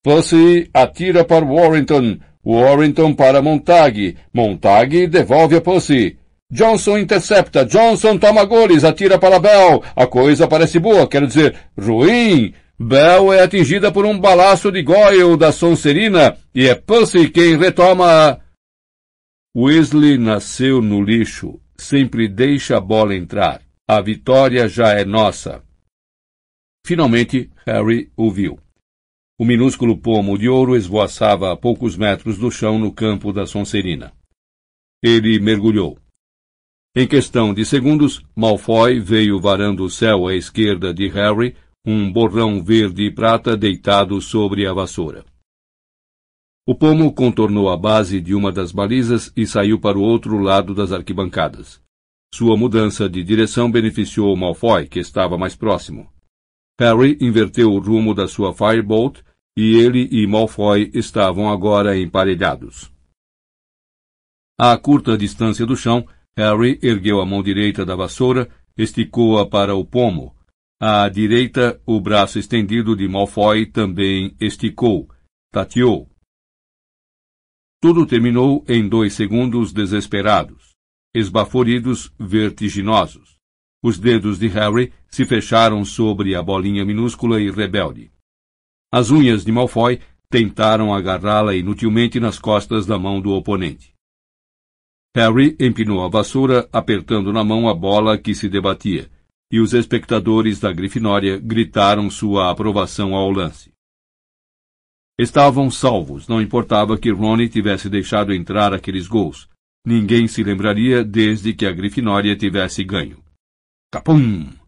[0.02, 2.18] Pussy atira para Warrington.
[2.44, 4.16] Warrington para Montague.
[4.32, 6.18] Montague devolve a Pussy.
[6.50, 7.64] Johnson intercepta.
[7.64, 8.84] Johnson toma goles.
[8.84, 9.82] Atira para Bell.
[9.94, 12.54] A coisa parece boa, quero dizer, ruim.
[12.78, 18.40] Bell é atingida por um balaço de Goyle da Sonserina e é Pussy quem retoma.
[19.54, 21.60] Weasley nasceu no lixo.
[21.76, 23.60] Sempre deixa a bola entrar.
[23.88, 25.62] A vitória já é nossa.
[26.86, 28.58] Finalmente, Harry ouviu.
[29.40, 34.12] O minúsculo pomo de ouro esvoaçava a poucos metros do chão no campo da Sonserina.
[35.02, 35.98] Ele mergulhou.
[36.94, 42.62] Em questão de segundos, Malfoy veio varando o céu à esquerda de Harry, um borrão
[42.62, 45.24] verde e prata deitado sobre a vassoura.
[46.68, 50.74] O pomo contornou a base de uma das balizas e saiu para o outro lado
[50.74, 51.80] das arquibancadas.
[52.34, 56.12] Sua mudança de direção beneficiou Malfoy, que estava mais próximo.
[56.78, 59.22] Harry inverteu o rumo da sua Firebolt
[59.60, 62.90] e ele e Malfoy estavam agora emparelhados.
[64.58, 69.84] À curta distância do chão, Harry ergueu a mão direita da vassoura, esticou-a para o
[69.84, 70.34] pomo.
[70.80, 75.06] À direita, o braço estendido de Malfoy também esticou,
[75.52, 76.08] tateou.
[77.82, 80.70] Tudo terminou em dois segundos desesperados
[81.14, 83.36] esbaforidos, vertiginosos.
[83.82, 88.12] Os dedos de Harry se fecharam sobre a bolinha minúscula e rebelde.
[88.92, 93.94] As unhas de Malfoy tentaram agarrá-la inutilmente nas costas da mão do oponente.
[95.14, 99.10] Harry empinou a vassoura, apertando na mão a bola que se debatia,
[99.50, 103.72] e os espectadores da Grifinória gritaram sua aprovação ao lance.
[105.18, 109.50] Estavam salvos, não importava que Ronnie tivesse deixado entrar aqueles gols,
[109.84, 113.22] Ninguém se lembraria desde que a Grifinória tivesse ganho.
[113.90, 114.59] Capum!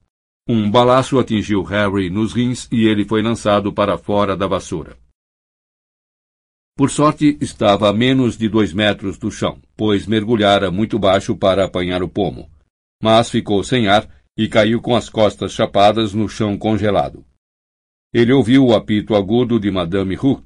[0.49, 4.97] Um balaço atingiu Harry nos rins e ele foi lançado para fora da vassoura.
[6.77, 11.65] Por sorte, estava a menos de dois metros do chão, pois mergulhara muito baixo para
[11.65, 12.51] apanhar o pomo.
[13.01, 17.25] Mas ficou sem ar e caiu com as costas chapadas no chão congelado.
[18.13, 20.45] Ele ouviu o apito agudo de Madame Hook,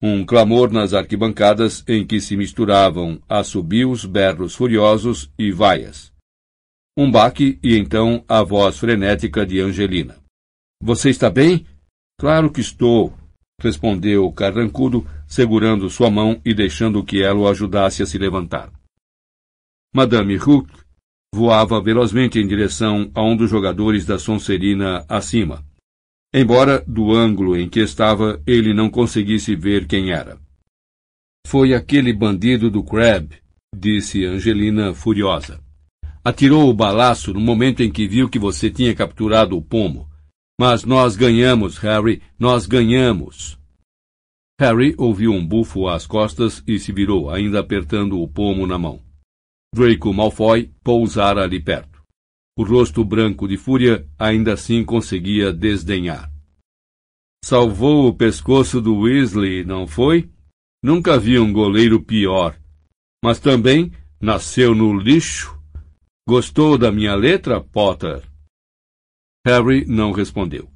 [0.00, 6.13] um clamor nas arquibancadas em que se misturavam assobios, berros furiosos e vaias.
[6.96, 10.16] Um baque e então a voz frenética de Angelina.
[10.82, 11.66] Você está bem?
[12.18, 13.12] Claro que estou,
[13.60, 18.72] respondeu carrancudo, segurando sua mão e deixando que ela o ajudasse a se levantar.
[19.94, 20.70] Madame Hook
[21.34, 25.64] voava velozmente em direção a um dos jogadores da Sonserina acima
[26.34, 30.36] embora do ângulo em que estava ele não conseguisse ver quem era.
[31.46, 33.32] Foi aquele bandido do Crab,
[33.74, 35.62] disse Angelina, furiosa.
[36.24, 40.08] Atirou o balaço no momento em que viu que você tinha capturado o pomo.
[40.58, 43.58] Mas nós ganhamos, Harry, nós ganhamos.
[44.58, 49.02] Harry ouviu um bufo às costas e se virou, ainda apertando o pomo na mão.
[49.74, 52.02] Draco Malfoy pousara ali perto.
[52.56, 56.32] O rosto branco de fúria ainda assim conseguia desdenhar.
[57.44, 60.30] Salvou o pescoço do Weasley, não foi?
[60.82, 62.56] Nunca vi um goleiro pior.
[63.22, 65.53] Mas também nasceu no lixo.
[66.26, 68.22] Gostou da minha letra, Potter?
[69.46, 70.70] Harry não respondeu.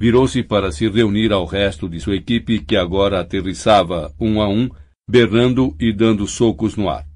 [0.00, 4.70] Virou-se para se reunir ao resto de sua equipe, que agora aterrissava um a um,
[5.06, 7.06] berrando e dando socos no ar.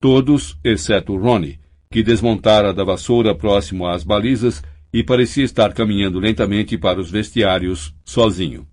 [0.00, 4.60] Todos, exceto Ronnie, que desmontara da vassoura próximo às balizas
[4.92, 8.66] e parecia estar caminhando lentamente para os vestiários, sozinho.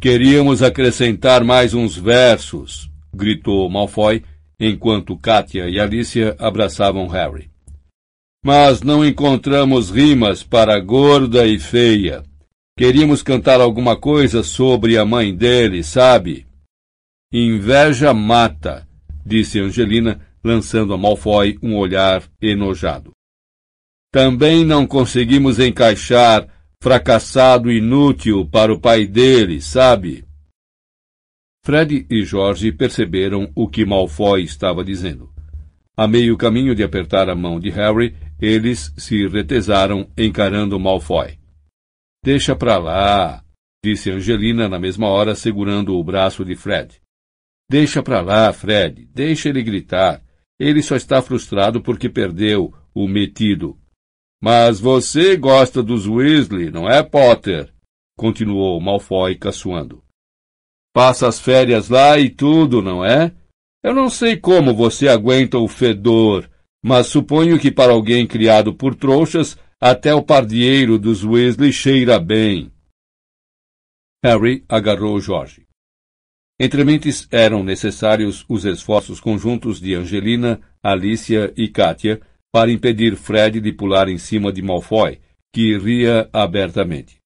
[0.00, 4.22] Queríamos acrescentar mais uns versos, gritou Malfoy,
[4.60, 7.50] enquanto Katia e Alicia abraçavam Harry.
[8.44, 12.22] Mas não encontramos rimas para gorda e feia.
[12.76, 16.46] Queríamos cantar alguma coisa sobre a mãe dele, sabe?
[17.32, 18.86] Inveja mata,
[19.26, 23.10] disse Angelina, lançando a Malfoy um olhar enojado.
[24.12, 26.48] Também não conseguimos encaixar
[26.80, 30.27] fracassado inútil para o pai dele, sabe?
[31.68, 35.30] Fred e Jorge perceberam o que Malfoy estava dizendo.
[35.94, 41.38] A meio caminho de apertar a mão de Harry, eles se retesaram encarando Malfoy.
[42.24, 43.44] Deixa pra lá,
[43.84, 47.02] disse Angelina na mesma hora segurando o braço de Fred.
[47.70, 50.22] Deixa pra lá, Fred, deixa ele gritar.
[50.58, 53.78] Ele só está frustrado porque perdeu o metido.
[54.42, 57.70] Mas você gosta dos Weasley, não é, Potter?
[58.16, 60.07] Continuou Malfoy caçoando.
[60.98, 63.32] Passa as férias lá e tudo, não é?
[63.84, 66.50] Eu não sei como você aguenta o fedor,
[66.82, 72.72] mas suponho que para alguém criado por trouxas, até o pardieiro dos Weasley cheira bem.
[74.24, 75.68] Harry agarrou Jorge.
[76.58, 82.20] Entre mentes eram necessários os esforços conjuntos de Angelina, Alicia e Katia
[82.50, 85.20] para impedir Fred de pular em cima de Malfoy,
[85.54, 87.20] que ria abertamente.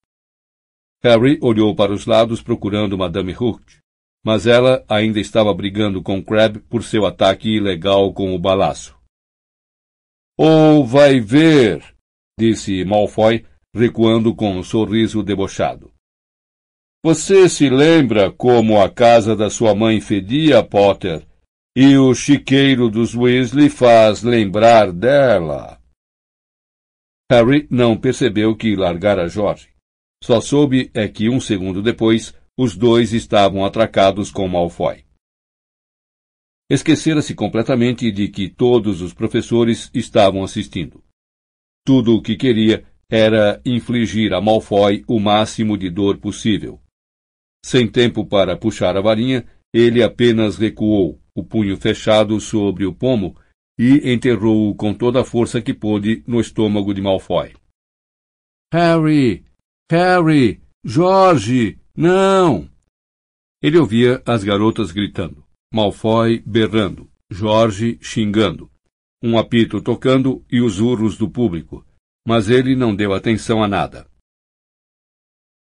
[1.05, 3.79] Harry olhou para os lados procurando Madame Hurt,
[4.25, 8.97] mas ela ainda estava brigando com Crabbe por seu ataque ilegal com o balaço.
[10.39, 11.85] Ou oh, vai ver,
[12.39, 13.45] disse Malfoy,
[13.75, 15.93] recuando com um sorriso debochado.
[17.05, 21.27] Você se lembra como a casa da sua mãe fedia, Potter,
[21.77, 25.81] e o chiqueiro dos Weasley faz lembrar dela.
[27.31, 29.72] Harry não percebeu que largara Jorge.
[30.23, 35.05] Só soube é que um segundo depois os dois estavam atracados com Malfoy.
[36.71, 41.03] Esquecera-se completamente de que todos os professores estavam assistindo.
[41.85, 46.81] Tudo o que queria era infligir a Malfoy o máximo de dor possível.
[47.65, 49.45] Sem tempo para puxar a varinha,
[49.75, 53.37] ele apenas recuou, o punho fechado sobre o pomo,
[53.79, 57.55] e enterrou-o com toda a força que pôde no estômago de Malfoy.
[58.73, 59.52] Harry!
[59.93, 60.63] Harry!
[60.83, 61.79] Jorge!
[61.95, 62.67] Não!
[63.63, 68.71] Ele ouvia as garotas gritando, Malfoy berrando, Jorge xingando,
[69.23, 71.85] um apito tocando e os urros do público,
[72.27, 74.09] mas ele não deu atenção a nada.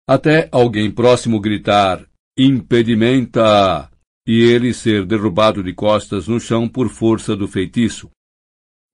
[0.07, 2.07] Até alguém próximo gritar
[2.39, 3.91] Impedimenta!
[4.26, 8.11] e ele ser derrubado de costas no chão por força do feitiço.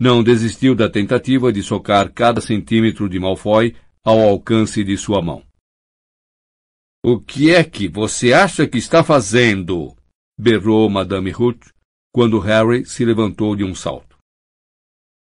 [0.01, 3.74] Não desistiu da tentativa de socar cada centímetro de Malfoy
[4.05, 5.42] ao alcance de sua mão.
[7.05, 9.96] O que é que você acha que está fazendo?
[10.38, 11.68] berrou Madame Ruth
[12.12, 14.18] quando Harry se levantou de um salto.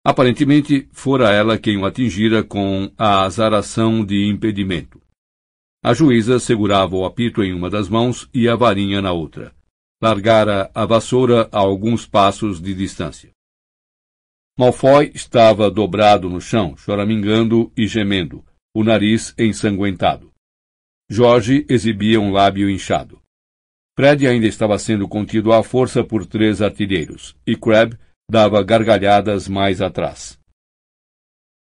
[0.06, 5.02] Aparentemente, fora ela quem o atingira com a azaração de impedimento.
[5.84, 9.58] A juíza segurava o apito em uma das mãos e a varinha na outra
[10.02, 13.32] largara a vassoura a alguns passos de distância.
[14.58, 18.44] Malfoy estava dobrado no chão, choramingando e gemendo,
[18.78, 20.32] o nariz ensanguentado.
[21.10, 23.20] Jorge exibia um lábio inchado.
[23.98, 27.98] Fred ainda estava sendo contido à força por três artilheiros, e Crabbe
[28.30, 30.38] dava gargalhadas mais atrás.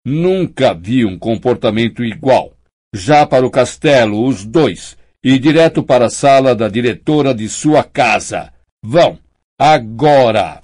[0.05, 2.55] Nunca vi um comportamento igual.
[2.93, 7.83] Já para o castelo, os dois, e direto para a sala da diretora de sua
[7.83, 8.53] casa.
[8.85, 9.17] Vão!
[9.59, 10.61] Agora!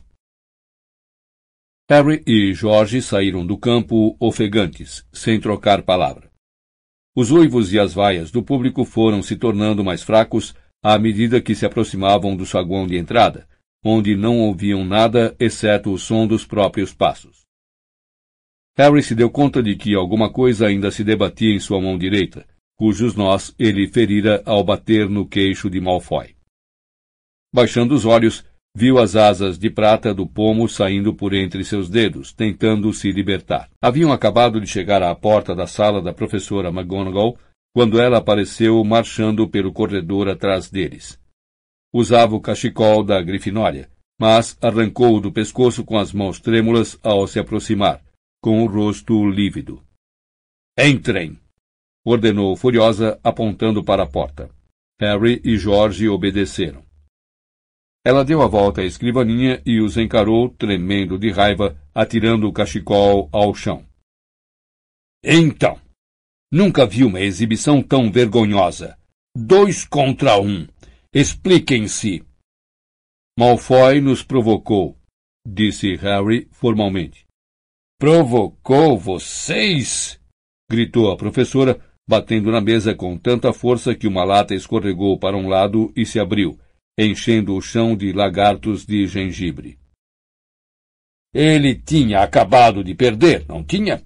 [1.89, 6.34] Harry e George saíram do campo ofegantes, sem trocar palavra.
[7.15, 10.53] Os uivos e as vaias do público foram se tornando mais fracos
[10.83, 13.47] à medida que se aproximavam do saguão de entrada,
[13.83, 17.45] onde não ouviam nada exceto o som dos próprios passos.
[18.77, 22.45] Harry se deu conta de que alguma coisa ainda se debatia em sua mão direita,
[22.75, 26.35] cujos nós ele ferira ao bater no queixo de Malfoy.
[27.53, 28.43] Baixando os olhos,
[28.75, 33.69] viu as asas de prata do pomo saindo por entre seus dedos, tentando se libertar.
[33.81, 37.37] Haviam acabado de chegar à porta da sala da professora McGonagall
[37.73, 41.17] quando ela apareceu marchando pelo corredor atrás deles.
[41.93, 47.39] Usava o cachecol da Grifinória, mas arrancou-o do pescoço com as mãos trêmulas ao se
[47.39, 48.01] aproximar,
[48.41, 49.81] com o rosto lívido.
[50.77, 51.39] Entrem!
[52.05, 54.49] ordenou furiosa, apontando para a porta.
[54.99, 56.83] Harry e George obedeceram.
[58.05, 63.27] Ela deu a volta à escrivaninha e os encarou, tremendo de raiva, atirando o cachecol
[63.31, 63.83] ao chão.
[65.23, 65.81] Então,
[66.53, 68.95] nunca vi uma exibição tão vergonhosa.
[69.35, 70.67] Dois contra um.
[71.11, 72.23] Expliquem-se.
[73.39, 74.95] Malfoy nos provocou,
[75.45, 77.25] disse Harry formalmente.
[77.99, 80.21] Provocou vocês?
[80.69, 85.47] gritou a professora, batendo na mesa com tanta força que uma lata escorregou para um
[85.47, 86.59] lado e se abriu,
[86.97, 89.77] enchendo o chão de lagartos de gengibre.
[91.33, 94.01] Ele tinha acabado de perder, não tinha?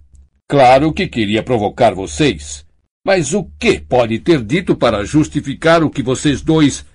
[0.49, 2.65] Claro que queria provocar vocês.
[3.05, 6.85] Mas o que pode ter dito para justificar o que vocês dois.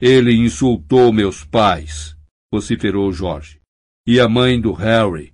[0.00, 2.14] Ele insultou meus pais,
[2.52, 3.60] vociferou Jorge,
[4.06, 5.32] e a mãe do Harry.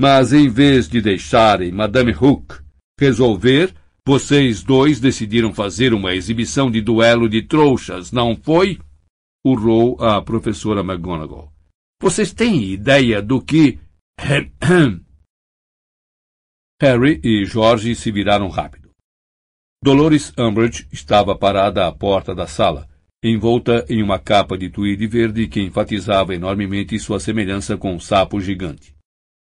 [0.00, 2.62] Mas em vez de deixarem Madame Hook
[2.98, 3.74] resolver,
[4.06, 8.78] vocês dois decidiram fazer uma exibição de duelo de trouxas, não foi?
[9.44, 11.52] Urrou a professora McGonagall.
[12.00, 13.78] Vocês têm ideia do que.
[16.80, 18.90] Harry e George se viraram rápido.
[19.82, 22.88] Dolores Umbridge estava parada à porta da sala,
[23.22, 28.40] envolta em uma capa de tweed verde que enfatizava enormemente sua semelhança com um sapo
[28.40, 28.94] gigante.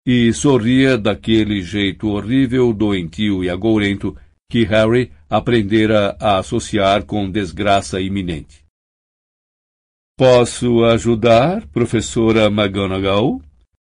[0.06, 4.16] E sorria daquele jeito horrível, doentio e agourento
[4.50, 8.65] que Harry aprendera a associar com desgraça iminente.
[10.18, 13.42] Posso ajudar, professora McGonagall?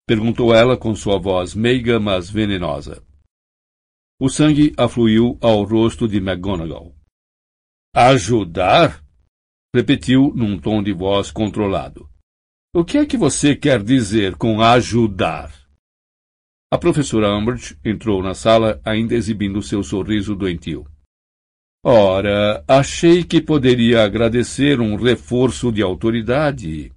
[0.06, 3.02] perguntou ela com sua voz meiga, mas venenosa.
[4.20, 6.94] O sangue afluiu ao rosto de McGonagall.
[7.96, 9.02] Ajudar?
[9.74, 12.10] repetiu num tom de voz controlado.
[12.76, 15.54] O que é que você quer dizer com ajudar?
[16.70, 20.86] A professora Umbridge entrou na sala, ainda exibindo seu sorriso doentio.
[21.84, 26.92] Ora, achei que poderia agradecer um reforço de autoridade.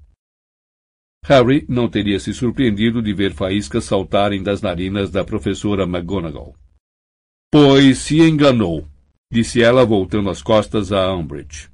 [1.25, 6.57] Harry não teria se surpreendido de ver faíscas saltarem das narinas da professora McGonagall.
[7.53, 8.89] Pois se enganou,
[9.31, 11.71] disse ela voltando as costas a Umbridge.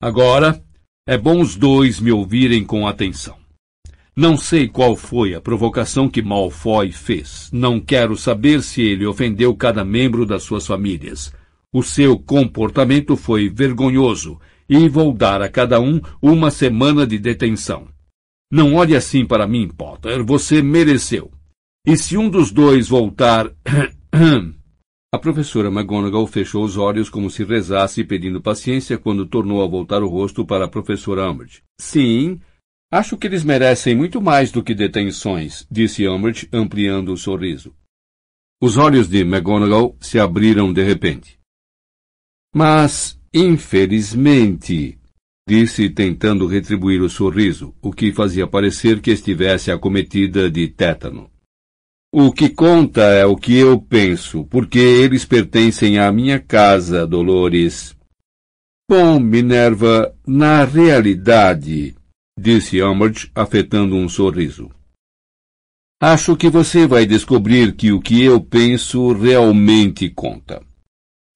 [0.00, 0.62] Agora,
[1.08, 3.36] é bom os dois me ouvirem com atenção.
[4.14, 7.50] Não sei qual foi a provocação que Malfoy fez.
[7.52, 11.34] Não quero saber se ele ofendeu cada membro das suas famílias.
[11.74, 17.88] O seu comportamento foi vergonhoso e vou dar a cada um uma semana de detenção.
[18.48, 20.24] Não olhe assim para mim, Potter.
[20.24, 21.32] Você mereceu.
[21.84, 23.50] E se um dos dois voltar.
[25.12, 30.00] a professora McGonagall fechou os olhos como se rezasse pedindo paciência quando tornou a voltar
[30.00, 31.60] o rosto para a professora Umbridge.
[31.80, 32.40] Sim,
[32.88, 37.74] acho que eles merecem muito mais do que detenções, disse Umbridge, ampliando o sorriso.
[38.62, 41.42] Os olhos de McGonagall se abriram de repente.
[42.54, 44.96] Mas, infelizmente,
[45.46, 51.28] disse tentando retribuir o sorriso, o que fazia parecer que estivesse acometida de tétano.
[52.12, 57.96] O que conta é o que eu penso, porque eles pertencem à minha casa, Dolores.
[58.88, 61.96] Bom, Minerva, na realidade,
[62.38, 64.70] disse Umbridge, afetando um sorriso.
[66.00, 70.62] Acho que você vai descobrir que o que eu penso realmente conta.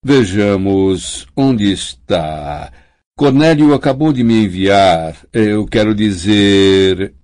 [0.04, 2.72] Vejamos onde está.
[3.16, 5.16] Cornélio acabou de me enviar.
[5.32, 7.14] Eu quero dizer.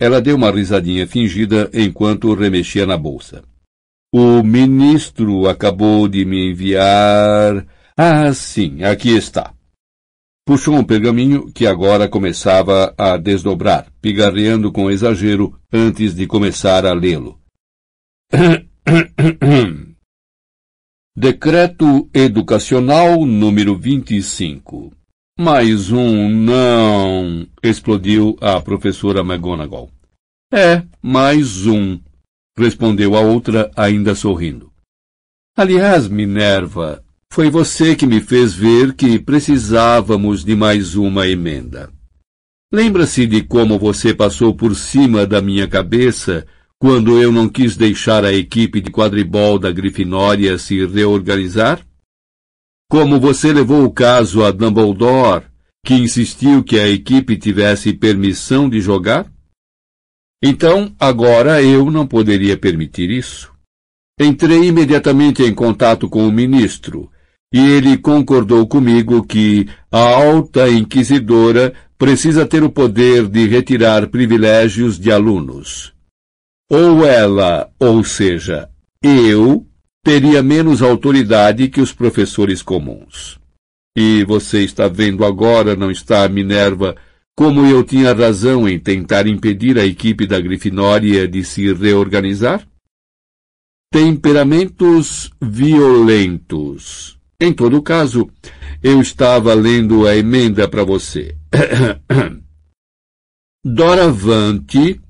[0.00, 3.42] Ela deu uma risadinha fingida enquanto remexia na bolsa.
[4.14, 7.66] O ministro acabou de me enviar.
[7.96, 9.52] Ah, sim, aqui está.
[10.44, 16.92] Puxou um pergaminho que agora começava a desdobrar, pigarreando com exagero antes de começar a
[16.92, 17.40] lê-lo.
[21.14, 24.90] Decreto Educacional número 25.
[25.38, 29.90] Mais um não, explodiu a professora McGonagall.
[30.50, 32.00] É, mais um,
[32.56, 34.72] respondeu a outra, ainda sorrindo.
[35.54, 41.92] Aliás, Minerva, foi você que me fez ver que precisávamos de mais uma emenda.
[42.72, 46.46] Lembra-se de como você passou por cima da minha cabeça
[46.82, 51.80] quando eu não quis deixar a equipe de quadribol da Grifinória se reorganizar?
[52.90, 55.44] Como você levou o caso a Dumbledore,
[55.86, 59.30] que insistiu que a equipe tivesse permissão de jogar?
[60.42, 63.52] Então, agora eu não poderia permitir isso.
[64.20, 67.08] Entrei imediatamente em contato com o ministro,
[67.54, 74.98] e ele concordou comigo que a alta inquisidora precisa ter o poder de retirar privilégios
[74.98, 75.92] de alunos.
[76.74, 78.70] Ou ela, ou seja,
[79.02, 79.66] eu,
[80.02, 83.38] teria menos autoridade que os professores comuns.
[83.94, 86.96] E você está vendo agora, não está, Minerva,
[87.36, 92.66] como eu tinha razão em tentar impedir a equipe da Grifinória de se reorganizar?
[93.92, 97.18] Temperamentos violentos.
[97.38, 98.30] Em todo caso,
[98.82, 101.36] eu estava lendo a emenda para você.
[103.62, 105.01] Doravante,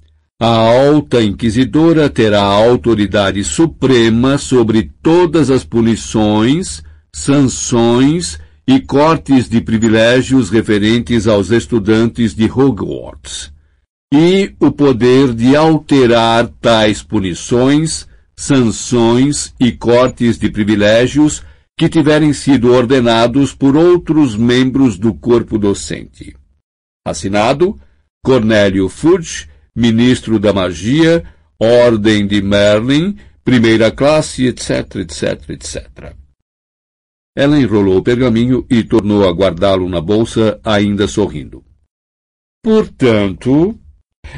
[0.44, 6.82] a alta inquisidora terá autoridade suprema sobre todas as punições,
[7.14, 13.52] sanções e cortes de privilégios referentes aos estudantes de Hogwarts,
[14.12, 21.44] e o poder de alterar tais punições, sanções e cortes de privilégios
[21.78, 26.34] que tiverem sido ordenados por outros membros do corpo docente.
[27.06, 27.78] Assinado
[28.24, 31.24] Cornélio Fudge, ministro da Magia,
[31.58, 36.14] Ordem de Merlin, primeira classe, etc, etc, etc.
[37.36, 41.64] Ela enrolou o pergaminho e tornou a guardá-lo na bolsa, ainda sorrindo.
[42.62, 43.78] Portanto,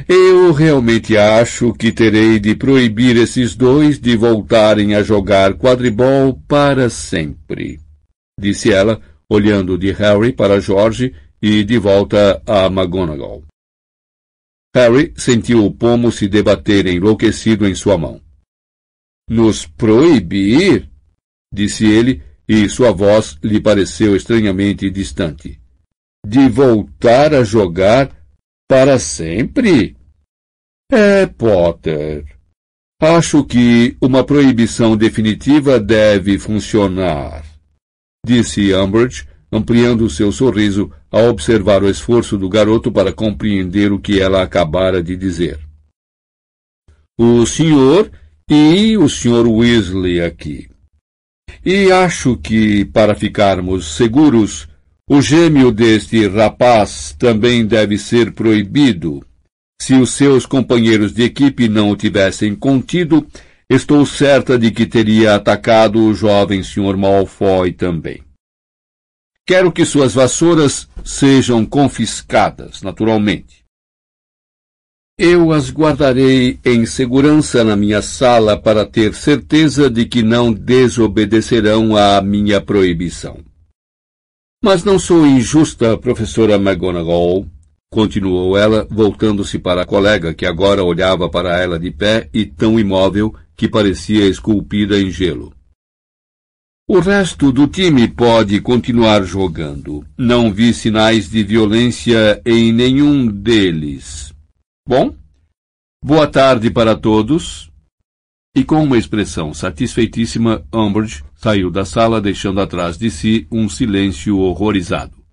[0.09, 6.89] eu realmente acho que terei de proibir esses dois de voltarem a jogar quadribol para
[6.89, 7.81] sempre,
[8.39, 13.43] disse ela, olhando de Harry para George e de volta a McGonagall.
[14.75, 18.21] Harry sentiu o pomo se debater enlouquecido em sua mão.
[19.31, 20.91] Nos proibir?
[21.53, 25.61] disse ele, e sua voz lhe pareceu estranhamente distante.
[26.27, 28.11] De voltar a jogar
[28.69, 29.97] para sempre?
[30.91, 32.27] É, Potter.
[33.01, 37.45] Acho que uma proibição definitiva deve funcionar,
[38.25, 44.21] disse Umbridge, ampliando seu sorriso ao observar o esforço do garoto para compreender o que
[44.21, 45.59] ela acabara de dizer.
[47.17, 48.11] O senhor
[48.49, 50.69] e o senhor Weasley aqui.
[51.65, 54.69] E acho que, para ficarmos seguros,
[55.09, 59.25] o gêmeo deste rapaz também deve ser proibido.
[59.81, 63.27] Se os seus companheiros de equipe não o tivessem contido,
[63.69, 66.97] estou certa de que teria atacado o jovem Sr.
[66.97, 68.24] Malfoy também.
[69.47, 73.63] Quero que suas vassouras sejam confiscadas, naturalmente.
[75.19, 81.95] Eu as guardarei em segurança na minha sala para ter certeza de que não desobedecerão
[81.95, 83.39] à minha proibição.
[84.65, 87.47] Mas não sou injusta, professora McGonagall,
[87.93, 92.81] continuou ela, voltando-se para a colega, que agora olhava para ela de pé e tão
[92.81, 95.55] imóvel que parecia esculpida em gelo.
[96.87, 100.07] O resto do time pode continuar jogando.
[100.19, 104.35] Não vi sinais de violência em nenhum deles.
[104.87, 105.17] Bom,
[106.05, 107.73] boa tarde para todos.
[108.55, 114.39] E com uma expressão satisfeitíssima, Umbridge saiu da sala deixando atrás de si um silêncio
[114.39, 115.25] horrorizado.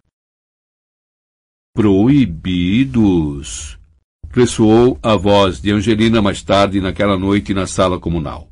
[1.76, 2.98] Proibidos!
[4.30, 8.50] ressoou a voz de Angelina mais tarde naquela noite na sala comunal.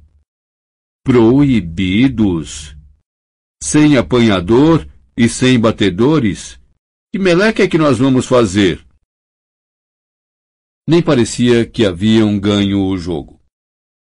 [1.06, 2.78] Proibidos!
[3.62, 4.88] Sem apanhador
[5.18, 6.60] e sem batedores?
[7.12, 8.86] Que meleca é que nós vamos fazer?
[10.88, 13.40] Nem parecia que haviam ganho o jogo.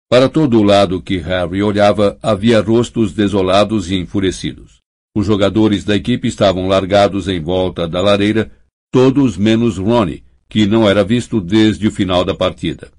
[0.09, 4.79] Para todo o lado que Harry olhava, havia rostos desolados e enfurecidos.
[5.15, 8.51] Os jogadores da equipe estavam largados em volta da lareira,
[8.91, 12.91] todos menos Ronnie, que não era visto desde o final da partida.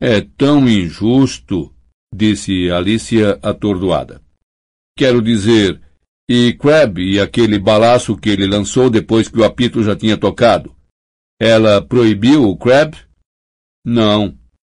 [0.00, 1.74] É tão injusto,
[2.14, 4.23] disse Alicia atordoada.
[4.96, 5.80] Quero dizer,
[6.28, 10.74] e Crab e aquele balaço que ele lançou depois que o apito já tinha tocado.
[11.40, 12.96] Ela proibiu o Crab?
[13.84, 14.38] Não,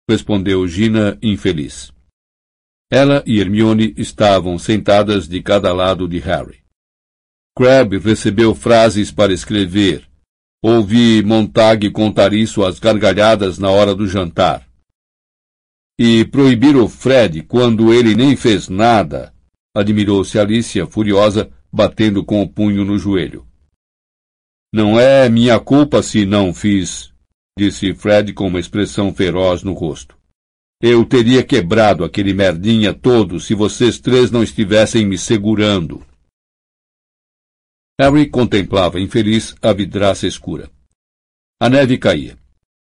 [0.09, 1.93] respondeu Gina infeliz.
[2.91, 6.63] Ela e Hermione estavam sentadas de cada lado de Harry.
[7.57, 10.09] Crab recebeu frases para escrever.
[10.63, 14.67] Ouvi Montague contar isso às gargalhadas na hora do jantar.
[15.99, 19.34] E proibir o Fred quando ele nem fez nada,
[19.75, 23.47] admirou-se Alicia, furiosa, batendo com o punho no joelho.
[24.73, 27.13] Não é minha culpa se não fiz,
[27.59, 30.17] disse Fred com uma expressão feroz no rosto.
[30.81, 36.05] Eu teria quebrado aquele merdinha todo se vocês três não estivessem me segurando.
[37.99, 40.71] Harry contemplava infeliz a vidraça escura.
[41.61, 42.37] A neve caía.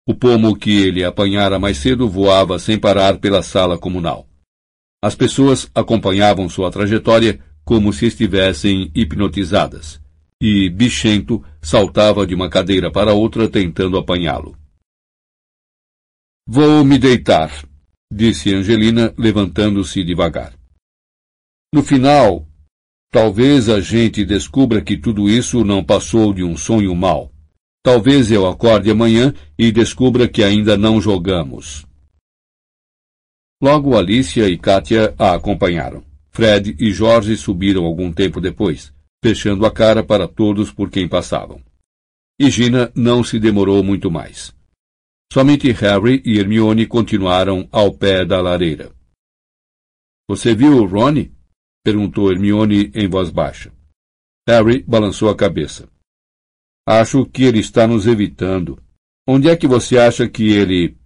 [0.06, 4.28] O pomo que ele apanhara mais cedo voava sem parar pela sala comunal.
[5.04, 10.00] As pessoas acompanhavam sua trajetória como se estivessem hipnotizadas,
[10.40, 14.56] e Bichento saltava de uma cadeira para outra tentando apanhá-lo.
[16.48, 17.52] Vou me deitar,
[18.10, 20.54] disse Angelina, levantando-se devagar.
[21.70, 22.48] No final,
[23.12, 27.30] talvez a gente descubra que tudo isso não passou de um sonho mau.
[27.82, 31.84] Talvez eu acorde amanhã e descubra que ainda não jogamos.
[33.64, 36.04] Logo Alicia e Katia a acompanharam.
[36.30, 38.92] Fred e Jorge subiram algum tempo depois,
[39.24, 41.62] fechando a cara para todos por quem passavam.
[42.38, 44.54] E Gina não se demorou muito mais.
[45.32, 48.92] Somente Harry e Hermione continuaram ao pé da lareira.
[50.28, 51.32] Você viu o Ronnie?
[51.82, 53.72] perguntou Hermione em voz baixa.
[54.46, 55.88] Harry balançou a cabeça.
[56.86, 58.78] Acho que ele está nos evitando.
[59.26, 60.98] Onde é que você acha que ele.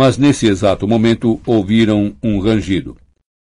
[0.00, 2.96] Mas nesse exato momento ouviram um rangido.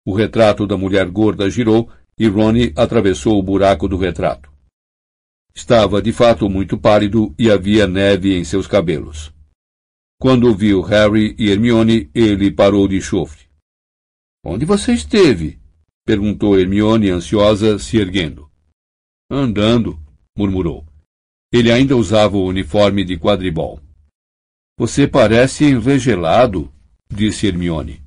[0.05, 4.53] O retrato da mulher gorda girou e Ronnie atravessou o buraco do retrato.
[5.55, 9.33] Estava de fato muito pálido e havia neve em seus cabelos.
[10.21, 13.47] Quando viu Harry e Hermione, ele parou de chofre.
[14.45, 15.59] Onde você esteve?
[16.05, 18.47] perguntou Hermione ansiosa, se erguendo.
[19.27, 19.99] Andando,
[20.37, 20.85] murmurou.
[21.51, 23.81] Ele ainda usava o uniforme de quadribol.
[24.77, 26.73] Você parece enregelado,
[27.07, 28.01] disse Hermione.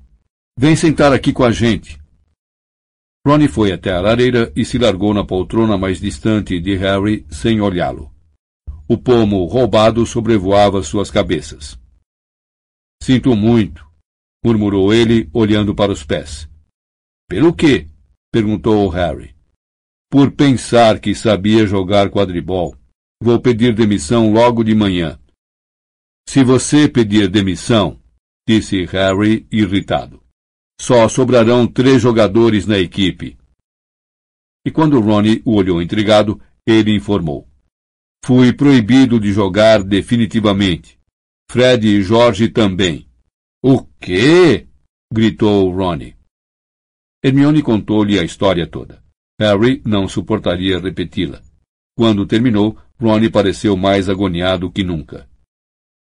[0.59, 2.01] Vem sentar aqui com a gente.
[3.25, 7.61] Ronnie foi até a lareira e se largou na poltrona mais distante de Harry sem
[7.61, 8.13] olhá-lo.
[8.89, 11.79] O pomo roubado sobrevoava suas cabeças.
[13.03, 13.87] Sinto muito,
[14.45, 16.49] murmurou ele, olhando para os pés.
[17.29, 17.89] Pelo quê?
[18.33, 19.35] perguntou Harry.
[20.11, 22.77] Por pensar que sabia jogar quadribol.
[23.21, 25.19] Vou pedir demissão logo de manhã.
[26.29, 28.01] Se você pedir demissão,
[28.47, 30.23] disse Harry, irritado.
[30.81, 33.39] Só sobrarão três jogadores na equipe.
[34.67, 37.49] E quando Ronnie o olhou intrigado, ele informou.
[38.25, 40.99] Fui proibido de jogar definitivamente.
[41.51, 43.09] Fred e Jorge também.
[43.63, 44.67] O quê?
[45.13, 46.17] gritou Ronnie.
[47.25, 49.03] Hermione contou-lhe a história toda.
[49.41, 51.41] Harry não suportaria repeti-la.
[51.97, 55.29] Quando terminou, Ronnie pareceu mais agoniado que nunca.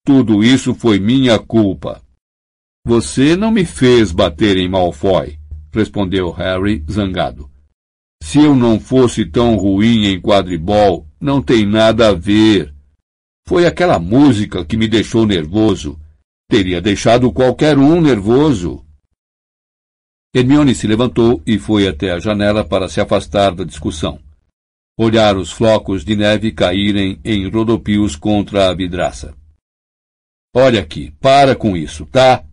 [0.06, 2.02] Tudo isso foi minha culpa.
[2.86, 5.38] Você não me fez bater em Malfoy,
[5.72, 7.50] respondeu Harry, zangado.
[8.22, 12.74] Se eu não fosse tão ruim em quadribol, não tem nada a ver.
[13.48, 15.98] Foi aquela música que me deixou nervoso.
[16.50, 18.84] Teria deixado qualquer um nervoso.
[20.34, 24.20] Hermione se levantou e foi até a janela para se afastar da discussão.
[24.98, 29.34] Olhar os flocos de neve caírem em rodopios contra a vidraça.
[30.56, 32.44] Olha aqui, para com isso, tá?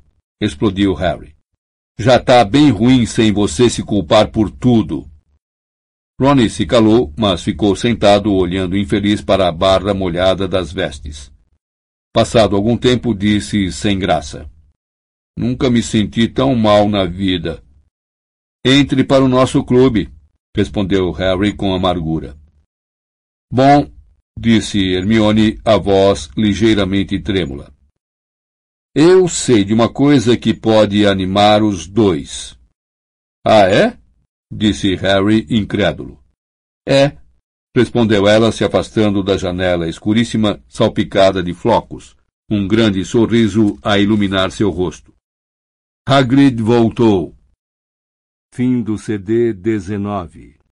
[0.41, 1.35] explodiu Harry.
[1.99, 5.07] Já tá bem ruim sem você se culpar por tudo.
[6.19, 11.31] Ronnie se calou, mas ficou sentado olhando infeliz para a barra molhada das vestes.
[12.11, 14.49] Passado algum tempo, disse sem graça.
[15.37, 17.63] Nunca me senti tão mal na vida.
[18.65, 20.11] Entre para o nosso clube,
[20.57, 22.35] respondeu Harry com amargura.
[23.53, 23.91] Bom,
[24.37, 27.71] disse Hermione, a voz ligeiramente trêmula.
[28.93, 32.57] Eu sei de uma coisa que pode animar os dois.
[33.45, 33.97] Ah, é?
[34.51, 36.21] disse Harry, incrédulo.
[36.87, 37.17] É,
[37.75, 42.17] respondeu ela, se afastando da janela escuríssima, salpicada de flocos,
[42.49, 45.13] um grande sorriso a iluminar seu rosto.
[46.05, 47.33] Hagrid voltou.
[48.53, 50.60] Fim do CD 19